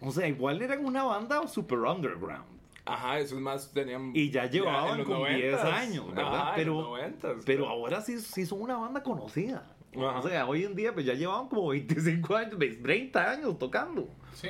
[0.02, 2.46] o sea, igual eran una banda super underground.
[2.86, 4.12] Ajá, eso es más, tenían...
[4.14, 5.74] Y ya llevaban en los como 10 noventas.
[5.74, 6.36] años, ¿verdad?
[6.36, 7.74] Ajá, en pero, los noventas, pero claro.
[7.80, 9.66] ahora sí, sí son una banda conocida.
[9.96, 10.20] Ajá.
[10.20, 14.08] O sea, hoy en día pues ya llevaban como 25 años, 30 años tocando.
[14.34, 14.50] Sí.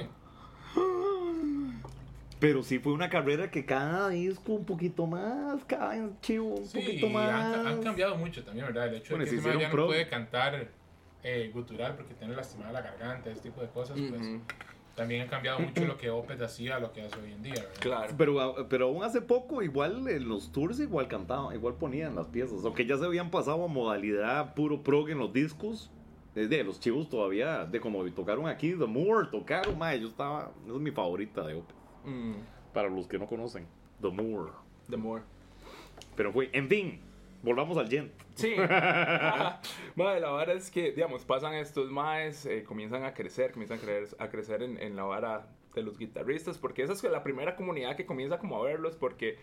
[2.40, 6.80] Pero sí fue una carrera que cada disco un poquito más, cada chivo un Sí,
[6.80, 7.30] poquito más.
[7.56, 8.88] han, han cambiado mucho también, ¿verdad?
[8.90, 9.82] El hecho Bueno, de que hicieron ya pro.
[9.84, 10.68] no puede cantar
[11.24, 14.42] eh, gutural porque tiene lastimada la garganta, ese tipo de cosas, pues Ujú.
[14.96, 17.56] también ha cambiado mucho lo que Opeth hacía a lo que hace hoy en día,
[17.56, 17.74] ¿verdad?
[17.82, 18.14] Claro.
[18.18, 22.64] Pero, pero aún hace poco, igual en los tours, igual cantaban, igual ponían las piezas.
[22.64, 25.92] Aunque ya se habían pasado a modalidad puro prog en los discos.
[26.36, 30.72] Desde los chivos todavía, de como tocaron aquí, The Moore, tocaron, mae, yo estaba, es
[30.74, 31.77] mi favorita de Opeth.
[32.08, 32.34] Mm.
[32.74, 33.68] Para los que no conocen.
[34.02, 34.54] The Moor.
[34.90, 35.24] The More.
[36.16, 37.00] Pero fue, en fin,
[37.44, 38.12] volvamos al gent.
[38.36, 38.56] Sí.
[39.96, 43.82] Mae, la vara es que, digamos, pasan estos maes, eh, comienzan a crecer, comienzan a
[43.82, 47.56] crecer, a crecer en, en la vara de los guitarristas, porque esa es la primera
[47.56, 49.38] comunidad que comienza como a verlos, porque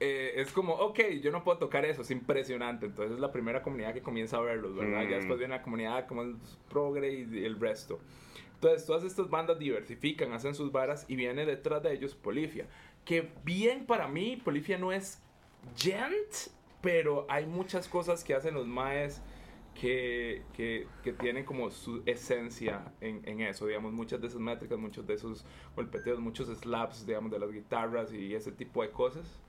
[0.00, 2.86] eh, es como, ok, yo no puedo tocar eso, es impresionante.
[2.86, 5.04] Entonces es la primera comunidad que comienza a verlos, ¿verdad?
[5.04, 5.10] Mm.
[5.10, 6.36] Ya después viene la comunidad como el
[6.70, 8.00] progre y el resto.
[8.60, 12.66] Entonces todas estas bandas diversifican, hacen sus varas y viene detrás de ellos Polifia.
[13.06, 15.18] Que bien para mí, Polifia no es
[15.78, 16.52] gent,
[16.82, 19.22] pero hay muchas cosas que hacen los maes
[19.74, 25.06] que, que, tienen como su esencia en, en eso, digamos, muchas de esas métricas, muchos
[25.06, 25.42] de esos
[25.74, 29.40] golpeteos, muchos slaps, digamos, de las guitarras y ese tipo de cosas.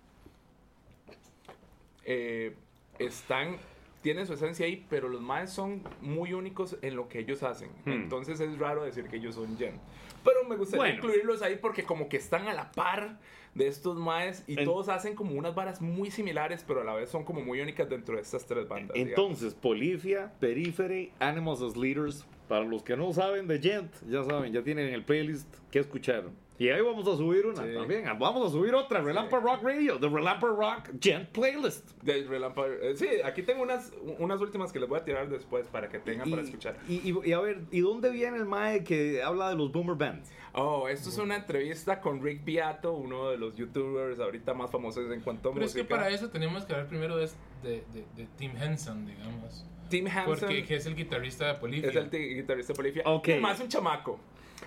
[2.06, 2.56] Eh,
[2.98, 3.58] están,
[4.02, 7.70] tienen su esencia ahí, pero los maes son muy únicos en lo que ellos hacen.
[7.86, 7.92] Hmm.
[7.92, 9.80] Entonces es raro decir que ellos son gen.
[10.24, 10.96] Pero me gustaría Bueno.
[10.96, 13.20] incluirlos ahí porque como que están a la par
[13.54, 16.94] de estos maes y En- todos hacen como unas varas muy similares, pero a la
[16.94, 18.94] vez son como muy únicas dentro de estas tres bandas.
[18.94, 19.10] digamos.
[19.10, 22.26] Entonces, Polifia, Periphery, Animals as Leaders.
[22.48, 26.26] Para los que no saben de Gent, ya saben, ya tienen el playlist que escuchar.
[26.62, 27.74] Y ahí vamos a subir una Sí.
[27.74, 28.04] también.
[28.20, 31.90] Vamos a subir otra, Relampa Rock Radio, The Relampa Rock Gent Playlist.
[32.04, 35.66] De Relampa- eh, sí, aquí tengo unas, unas últimas que les voy a tirar después
[35.70, 36.78] para que tengan para Y- escuchar.
[36.88, 39.96] Y, y- y a ver, ¿y dónde viene el Mae que habla de los Boomer
[39.96, 40.30] Bands?
[40.54, 45.12] Oh, esto es una entrevista con Rick Beato, uno de los youtubers ahorita más famosos
[45.12, 45.96] en cuanto a Pero es que música.
[45.96, 47.28] para eso tenemos que hablar primero de,
[47.64, 49.66] de, de, de Tim Henson, digamos.
[49.90, 51.90] Tim Hansen Porque que es el guitarrista de Polifia.
[51.90, 53.04] es el guitarrista de Polifia.
[53.08, 53.28] Ok.
[53.30, 54.20] Y más un chamaco.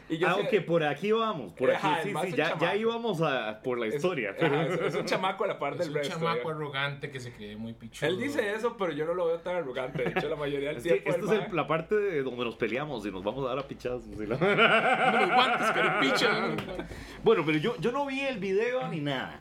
[0.09, 1.53] Y yo ah, sé- ok, por aquí vamos.
[1.55, 2.64] Por aquí, Ajá, sí, sí, un ya, chamaco.
[2.64, 4.30] ya íbamos a, por la es- historia.
[4.30, 6.14] ajá, pero- es, es un chamaco a la par Es del un resto.
[6.14, 6.53] chamaco digamos.
[6.57, 8.09] arrogante que se cree muy pichudo.
[8.09, 10.03] Él dice eso, pero yo no lo veo tan arrogante.
[10.05, 11.09] De hecho, la mayoría del Es tiempo.
[11.11, 13.66] esta es el- la parte de donde nos peleamos y nos vamos a dar a
[13.68, 14.07] pichazos.
[14.20, 16.57] y la- Unos guantes, pero picha.
[17.22, 19.40] bueno, pero yo, yo no vi el video ni nada.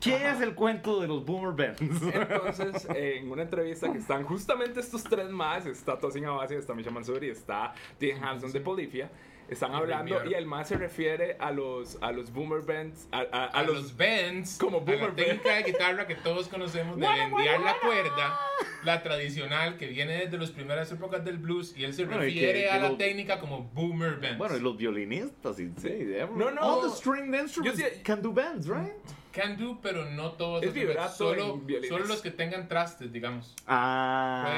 [0.00, 0.32] ¿Qué Ajá.
[0.34, 1.80] es el cuento de los Boomer Bands?
[1.80, 6.90] Entonces, en una entrevista que están justamente estos tres más, está Tosin Abasi, está Misha
[6.90, 9.10] Mansuri, está Tim Hanson de Polifia,
[9.48, 13.44] están hablando y el más se refiere a los, a los boomer bands, a, a-
[13.44, 13.74] a A los...
[13.76, 15.16] los bends, como a boomer la band.
[15.16, 18.38] técnica de guitarra que todos conocemos de enviar la cuerda,
[18.84, 22.26] la tradicional que viene desde las primeras épocas del blues y él se Bueno, que-
[22.26, 24.38] refiere que a la los- técnica como boomer bends.
[24.38, 26.60] bueno, y los violinistas y sí, everyone- No, no.
[26.62, 28.92] All the stringed instruments Yo can do bands, right?
[29.32, 30.62] Can do, pero no todos.
[30.64, 30.72] Es
[31.14, 33.54] solo, solo los que tengan trastes, digamos.
[33.66, 33.76] Pueden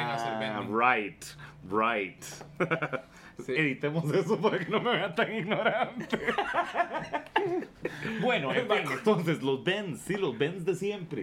[0.08, 0.78] hacer Ah, bending.
[0.78, 1.24] right,
[1.70, 2.22] right.
[3.46, 3.52] Sí.
[3.52, 6.18] Editemos eso para que no me vean tan ignorante.
[8.20, 11.22] bueno, en fin, entonces los bends, sí, los bends de siempre.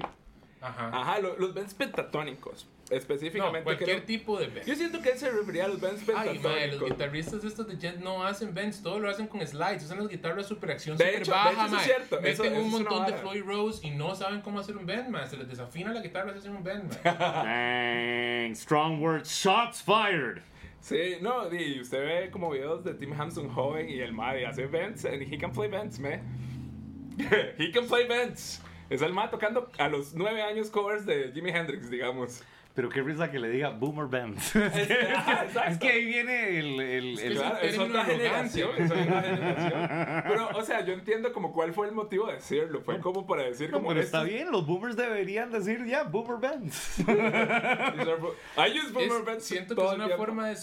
[0.62, 0.92] Ajá.
[0.94, 3.64] Ajá, lo- los bands pentatónicos, no, específicamente.
[3.64, 4.66] cualquier creo- tipo de bend.
[4.66, 7.78] Yo siento que él se refería a los bands Ay, mae, los guitarristas estos de
[7.78, 11.22] Gent no hacen bends, todo lo hacen con slides, usan las guitarras super acción super
[11.22, 13.14] hecho- baja, es cierto, Meten eso- un eso montón de.
[13.14, 15.28] Floyd Rose y no saben cómo hacer un bend, man.
[15.30, 17.18] Se les desafina la guitarra y hacen un bend, man.
[18.46, 20.42] Dang, strong words, shots fired.
[20.82, 24.68] Sí, no, y usted ve como videos de Tim Hanson joven y el Maddy hace
[24.68, 26.22] bands, and he can play bands, man.
[27.58, 28.62] he can play bands.
[28.90, 32.44] Es el ma tocando a los nueve años covers de Jimi Hendrix, digamos.
[32.76, 34.53] Pero qué risa que le diga boomer bands.
[34.55, 34.89] Es,
[35.69, 36.80] es que ahí viene el...
[36.82, 37.39] el- el- es
[37.76, 38.84] Claro, otra generación, güey.
[38.84, 40.23] es otra generación.
[40.28, 42.82] Pero, o sea, yo entiendo como cuál fue el motivo de decirlo.
[42.82, 46.38] Fue como para decir No, como pero está bien, los boomers deberían decir ya, boomer
[46.38, 46.99] bands.
[46.99, 50.26] I use boomer bands siento que es una tiempo.
[50.26, 50.57] forma de,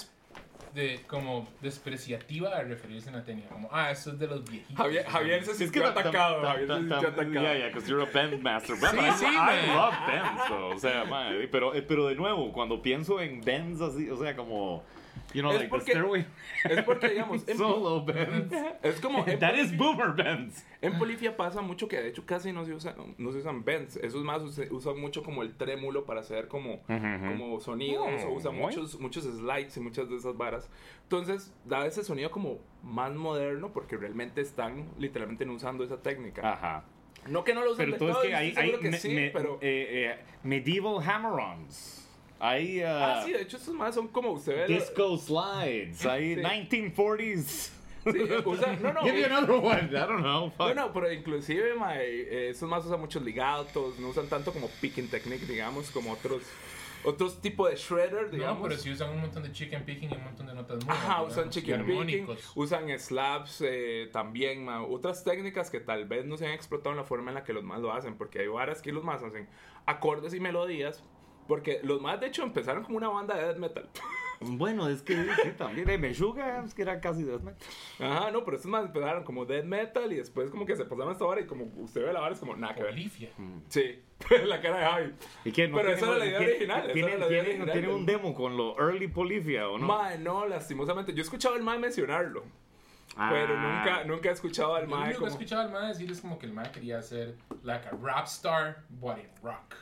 [0.75, 3.49] de como despreciativa de referirse a una técnica.
[3.51, 4.77] Como, ah, eso es de los viejitos.
[4.77, 6.41] Javier, Javier se Es que sintió ta- ta- atacado.
[6.43, 7.33] ta- Javier se sintió ta- atacado.
[7.33, 8.77] Yeah, yeah, because you're a bandmaster.
[8.81, 9.77] But Sí, I, sí, I man.
[9.77, 10.75] love bands, though.
[10.75, 14.35] O sea, man, pero, eh, pero de nuevo, cuando pienso en bands así, o sea,
[14.35, 14.83] como,
[15.35, 16.27] you know, Es like porque- the Stairway
[16.65, 18.55] Es porque, digamos, Solo bands.
[18.83, 19.25] es como...
[19.25, 20.65] That is boomer bands.
[20.81, 23.97] En Polifia pasa mucho que de hecho casi no se usan, no se usan bends.
[23.97, 28.09] Eso es más, usan mucho como el trémulo para hacer como, como sonidos.
[28.25, 30.69] Oh, o usan muchos, muchos slides y muchas de esas varas.
[31.05, 36.53] Entonces da ese sonido como más moderno porque realmente están literalmente no usando esa técnica.
[36.53, 36.85] Ajá.
[37.29, 39.59] No que no lo usen Pero que hay, hay que me- sí, me- pero...
[39.61, 42.02] eh, eh, medieval hammer-ons.
[42.45, 44.69] Hay ah, uh, sí, de hecho estos más son como usted ve...
[44.69, 46.05] lo- disco slides.
[46.07, 46.41] Hay Sí.
[46.43, 47.71] 1940s.
[48.05, 49.01] Sí, usa- no, no.
[49.03, 49.85] Give me another one.
[49.85, 50.47] I don't know.
[50.47, 50.75] No, Fuck.
[50.75, 53.69] no, pero inclusive, mae, eh, estos más usan muchos ligados,
[54.01, 56.43] no usan tanto como picking technique, digamos, como otros
[57.05, 58.59] otros tipos de shredder, digamos.
[58.61, 60.99] No, pero sí usan un montón de chicken picking y un montón de notas mudas.
[60.99, 62.27] Ajá, usan chicken picking,
[62.57, 64.83] usan slaps eh, también, ma.
[64.85, 67.53] otras técnicas que tal vez no se han explotado en la forma en la que
[67.53, 69.49] los más lo hacen, porque hay varas que los más hacen
[69.87, 71.03] acordes y melodías,
[71.49, 73.89] porque los más de hecho empezaron como una banda de death metal.
[74.45, 77.61] Bueno, es que sí, también de Meshuga, es que era casi death metal.
[78.01, 81.11] Ajá, no, pero estos más empezaron como death metal y después como que se pasaron
[81.11, 82.93] a esta vara y como usted ve la vara es como nada que ver.
[82.93, 83.29] Olivia.
[83.69, 84.03] Sí,
[84.45, 85.13] la cara de Javi.
[85.45, 85.69] ¿Y qué?
[85.69, 87.49] ¿No Pero tiene- esa era la idea tiene- original, esa ¿Tiene, era la idea tiene-
[87.51, 89.87] original tiene del- un demo con lo Early Polifia o no?
[89.87, 91.13] Mae, no, lastimosamente.
[91.13, 92.43] Yo he escuchado al mae mencionarlo,
[93.15, 93.85] pero Ah.
[93.85, 96.21] nunca, nunca he escuchado al Lo mae único que he escuchado al man decir es
[96.21, 99.77] como que el man quería ser like a rap star, but in rock.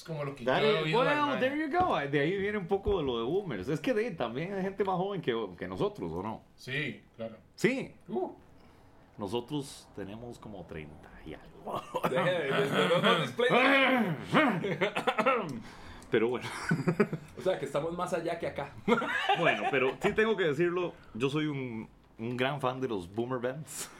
[0.00, 1.98] Es como lo que That yo he oído well, there you go.
[1.98, 3.68] De ahí viene un poco de lo de boomers.
[3.68, 6.40] Es que de, también hay gente más joven que, que nosotros, ¿o no?
[6.56, 7.36] Sí, claro.
[7.54, 8.30] Sí, Uh,
[9.18, 10.94] nosotros tenemos como 30
[11.26, 11.82] y algo.
[16.10, 16.48] Pero bueno.
[17.38, 18.72] O sea, que estamos más allá que acá.
[19.38, 21.88] Bueno, pero sí tengo que decirlo, yo soy un,
[22.18, 23.90] un gran fan de los boomer bands.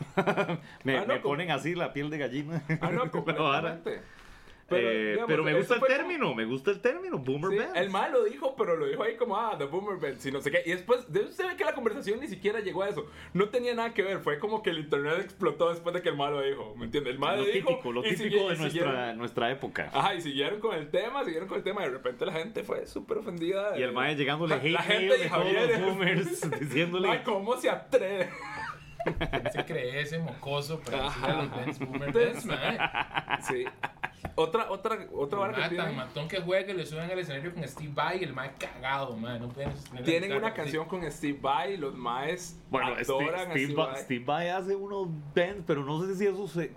[0.84, 2.62] me Ah, no, me ponen así la piel de gallina.
[2.82, 4.02] Ah, no, Pero ahora- completamente.
[4.70, 7.76] Pero, digamos, pero me gusta el como- término, me gusta el término, boomer Sí, bands.
[7.76, 10.40] el mal lo dijo, pero lo dijo ahí como, ah, The Boomer Bands y no
[10.40, 10.62] sé qué.
[10.64, 13.06] Y después, de usted ve que la conversación ni siquiera llegó a eso.
[13.34, 16.16] No tenía nada que ver, fue como que el internet explotó después de que el
[16.16, 16.74] mal lo dijo.
[16.76, 17.12] ¿Me entiendes?
[17.12, 17.68] El mal lo lo dijo.
[17.68, 19.90] típico, lo típico de nuestra, época.
[19.92, 21.82] Ajá, y siguieron con el tema, siguieron con el tema.
[21.82, 23.78] Y de repente la gente fue súper ofendida.
[23.78, 25.80] Y el mae llegándole La- hate la gente de Javier.
[25.80, 28.28] los boomers diciéndole Ay, ¿cómo se atreve?
[29.52, 32.78] se cree ese mocoso para decirle a los Benz Boomer Benz, man.
[33.40, 33.64] Sí.
[34.34, 35.96] Otra, otra, otra vara que tienen.
[35.96, 39.40] matón que juegue, le suben al escenario con Steve Vai y el man cagado, man.
[39.40, 39.72] No pueden
[40.04, 43.96] Tienen una canción con Steve Vai, los maes Bueno, Steve, adoran a Steve, Steve Vai-.
[44.02, 46.72] Steve Vai hace unos bands, pero no sé si esos, se-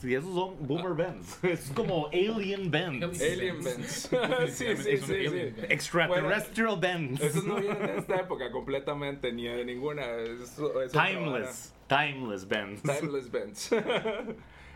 [0.00, 1.38] si esos son boomer bands.
[1.44, 3.20] Es como alien bands.
[3.20, 4.10] Alien Bands.
[4.50, 5.28] sí, sí, sí, sí.
[5.28, 5.70] bands.
[5.70, 7.20] Extraterrestrial bands.
[7.20, 10.04] Esos no vienen de esta época completamente, ni de ninguna.
[10.16, 11.74] Es otra Timeless.
[11.88, 12.82] Timeless bands.
[12.82, 12.98] vara.
[13.00, 13.70] Timeless Bands.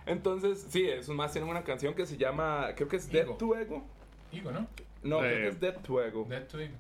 [0.07, 3.35] Entonces, sí, esos más tienen una canción que se llama, creo que es Ego.
[3.37, 3.85] to Ego.
[4.33, 4.67] Digo, ¿no?
[5.03, 6.27] No, creo Eh, que es Death to Ego.
[6.29, 6.75] Dead to Ego.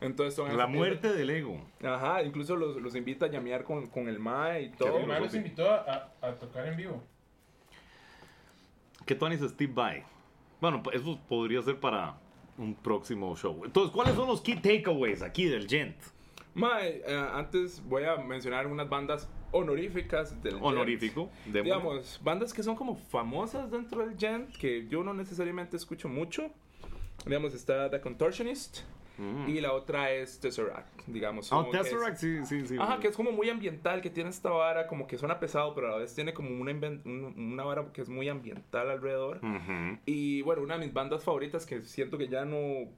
[0.00, 1.60] Entonces son La muerte del ego.
[1.84, 4.98] Ajá, incluso los, los invita a llamear con, con el MAE y todo.
[4.98, 7.02] El man los invitó a, a tocar en vivo.
[9.04, 10.02] ¿Qué Tony es Steve Vai?
[10.60, 12.14] Bueno, pues eso podría ser para
[12.56, 13.62] un próximo show.
[13.64, 15.96] Entonces, ¿cuáles son los key takeaways aquí del Gent?
[16.54, 20.64] Mae, eh, antes voy a mencionar unas bandas honoríficas del Gent.
[20.64, 21.30] Honorífico.
[21.46, 21.62] démosle.
[21.62, 26.50] Digamos, bandas que son como famosas dentro del Gent, que yo no necesariamente escucho mucho.
[27.26, 28.78] Digamos, está The Contortionist
[29.18, 29.48] Mm.
[29.50, 31.52] y la otra es Tesseract, digamos.
[31.52, 32.76] Ah, como que es- Tesseract, sí, sí, sí.
[32.80, 35.88] Ajá, que es como muy ambiental, que tiene esta vara, como que suena pesado, pero
[35.88, 37.02] a la vez tiene como una, inven-
[37.36, 39.40] una vara que es muy ambiental alrededor.
[40.06, 42.88] Y bueno, una de mis bandas favoritas que siento que ya no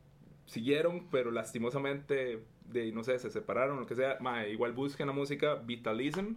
[0.46, 4.16] siguieron, pero lastimosamente, de, no sé, se separaron, lo que sea.
[4.20, 6.34] Ma, igual busquen la música Vitalism.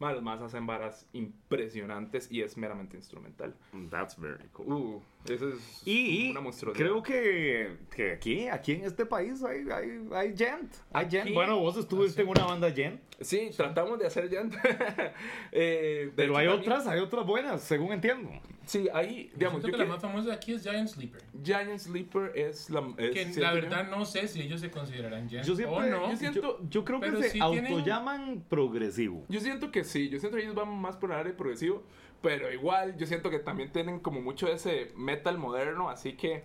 [0.00, 3.52] Ma, los más hacen varas impresionantes y es meramente instrumental.
[3.90, 4.72] That's very cool.
[4.72, 6.86] Uh, eso es Y una monstruosidad.
[6.86, 10.72] creo que, que aquí, aquí en este país hay, hay, hay gent.
[10.92, 11.34] Hay Aquí- gent.
[11.34, 14.42] Bueno, vos estuviste en una banda gent, Sí, tratamos de hacer ya.
[15.50, 18.30] Eh, de pero hecho, hay también- otras, hay otras buenas, según entiendo.
[18.68, 21.22] Sí, ahí, digamos, Siento yo que la que- más famosa de aquí es Giant Sleeper.
[21.42, 22.82] Giant Sleeper es la...
[22.98, 26.10] es- Que la verdad no sé si ellos se considerarán Giant Yo siempre, o no.
[26.10, 29.24] yo siento- yo, yo creo que se sí tienen- autollaman progresivo.
[29.30, 31.82] Yo siento que sí, yo siento que ellos van más por el área progresivo,
[32.20, 36.42] pero igual yo siento que también tienen como mucho de ese metal moderno, así que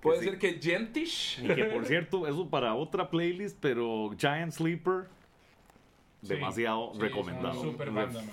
[0.00, 0.26] puede sí.
[0.26, 1.40] ser que Gentish.
[1.42, 5.08] Y que por cierto, eso para otra playlist, pero Giant Sleeper,
[6.22, 7.62] demasiado sí, recomendado.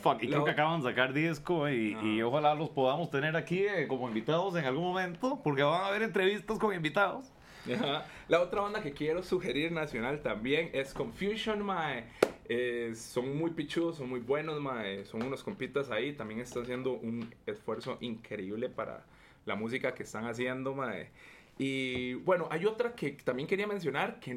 [0.02, 3.60] Fuck, y creo que acaban de sacar disco y, y ojalá los podamos tener aquí
[3.60, 7.32] eh, como invitados en algún momento, porque van a haber entrevistas con invitados.
[7.74, 8.06] Ajá.
[8.28, 12.06] La otra banda que quiero sugerir nacional también es Confusion, mae.
[12.48, 15.06] Eh, son muy pichudos, son muy buenos, mae.
[15.06, 16.14] Son unos compitas ahí.
[16.14, 19.04] También están haciendo un esfuerzo increíble para
[19.46, 21.10] la música que están haciendo, mae.
[21.58, 24.34] Y bueno, hay otra que también quería mencionar que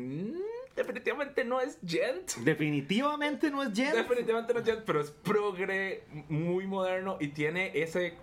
[0.79, 2.37] definitivamente no es Gent.
[2.45, 3.95] Definitivamente no es Gent.
[3.95, 8.14] Definitivamente no es Gent, pero es progre muy moderno y tiene ese...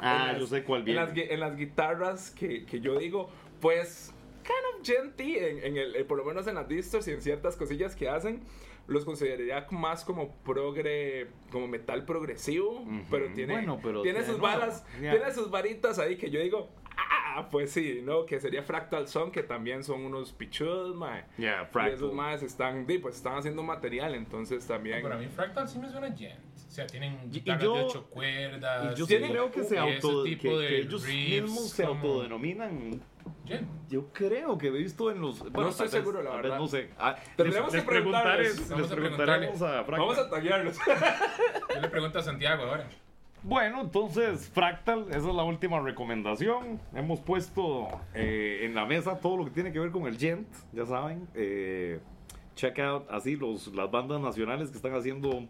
[0.00, 1.00] Ah, en yo sé cuál en viene.
[1.00, 3.30] las, gui- en las guitarras que, que yo digo,
[3.60, 7.12] pues, kind of genty, en, en el, eh, por lo menos en las distors y
[7.12, 8.40] en ciertas cosillas que hacen,
[8.86, 13.02] los consideraría más como progre, como metal progresivo, Ujú.
[13.10, 15.10] pero tiene, Bueno, pero tiene sus nuevo, varas, ya.
[15.10, 16.70] tiene sus varitas ahí que yo digo,
[17.38, 18.26] ah, pues sí, ¿no?
[18.26, 21.24] Que sería Fractal Son, que también son unos pichudos, mae.
[21.36, 21.94] Yeah, Y Fractal.
[21.94, 25.02] esos más están, di, pues están haciendo material, entonces también...
[25.02, 26.38] Para mí Fractal sí me suena Gent.
[26.66, 28.92] O sea, tienen Y- y guitarras yo- de ocho cuerdas.
[28.96, 31.42] Y yo sí creo que se y ese auto, que, tipo que de ellos riffs
[31.42, 33.00] mismos se como autodenominan.
[33.46, 33.68] Gent.
[33.88, 35.38] Yo creo que he visto en los.
[35.50, 36.58] Bueno, estoy tal vez- seguro, la verdad.
[36.58, 36.90] No sé.
[36.98, 38.58] Ah, Tendremos les, que les preguntaré- preguntarles.
[38.58, 39.98] les Vamos a preguntaremos a Frank.
[40.00, 40.76] Vamos a taguearlos.
[41.74, 42.88] Yo le pregunto a Santiago ahora.
[43.42, 46.80] Bueno, entonces, Fractal, esa es la última recomendación.
[46.94, 50.48] Hemos puesto eh, en la mesa todo lo que tiene que ver con el Gent,
[50.72, 51.28] ya saben.
[51.34, 52.00] Eh,
[52.56, 55.46] check out así los, las bandas nacionales que están haciendo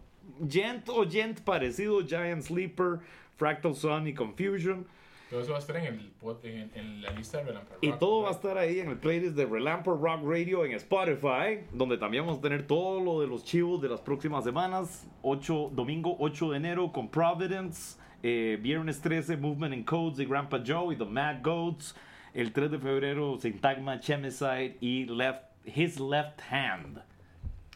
[0.48, 2.98] Gent o Gent parecido, Giant Sleeper,
[3.36, 4.86] Fractal Sun y Confusion.
[5.30, 7.90] Todo eso va a estar en, el, pod- en, en la lista de Relampa Y
[7.90, 11.66] Rock, todo va a estar ahí en el playlist de Relamper Rock Radio en Spotify,
[11.72, 15.06] donde también vamos a tener todo lo de los chivos de las próximas semanas.
[15.22, 20.62] 8, domingo 8 de enero con Providence, eh, viernes 13 Movement and Codes de Grandpa
[20.66, 21.94] Joe y The Mad Goats.
[22.32, 27.02] El 3 de febrero Syntagma, Chemicide y Left, His Left Hand.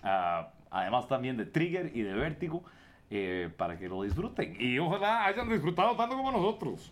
[0.02, 2.62] Ah, además también de Trigger y de Vértigo.
[3.14, 4.56] eh, para que lo disfruten.
[4.58, 6.90] Y ojalá hayan disfrutado tanto como nosotros.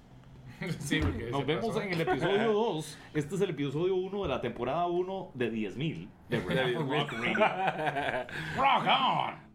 [0.79, 1.83] sí, porque Nos vemos pasó.
[1.83, 2.99] en el episodio 2.
[3.15, 6.81] Este es el episodio 1 de la temporada 1 de 10.000 de Rock Radio.
[8.57, 9.50] Rock on!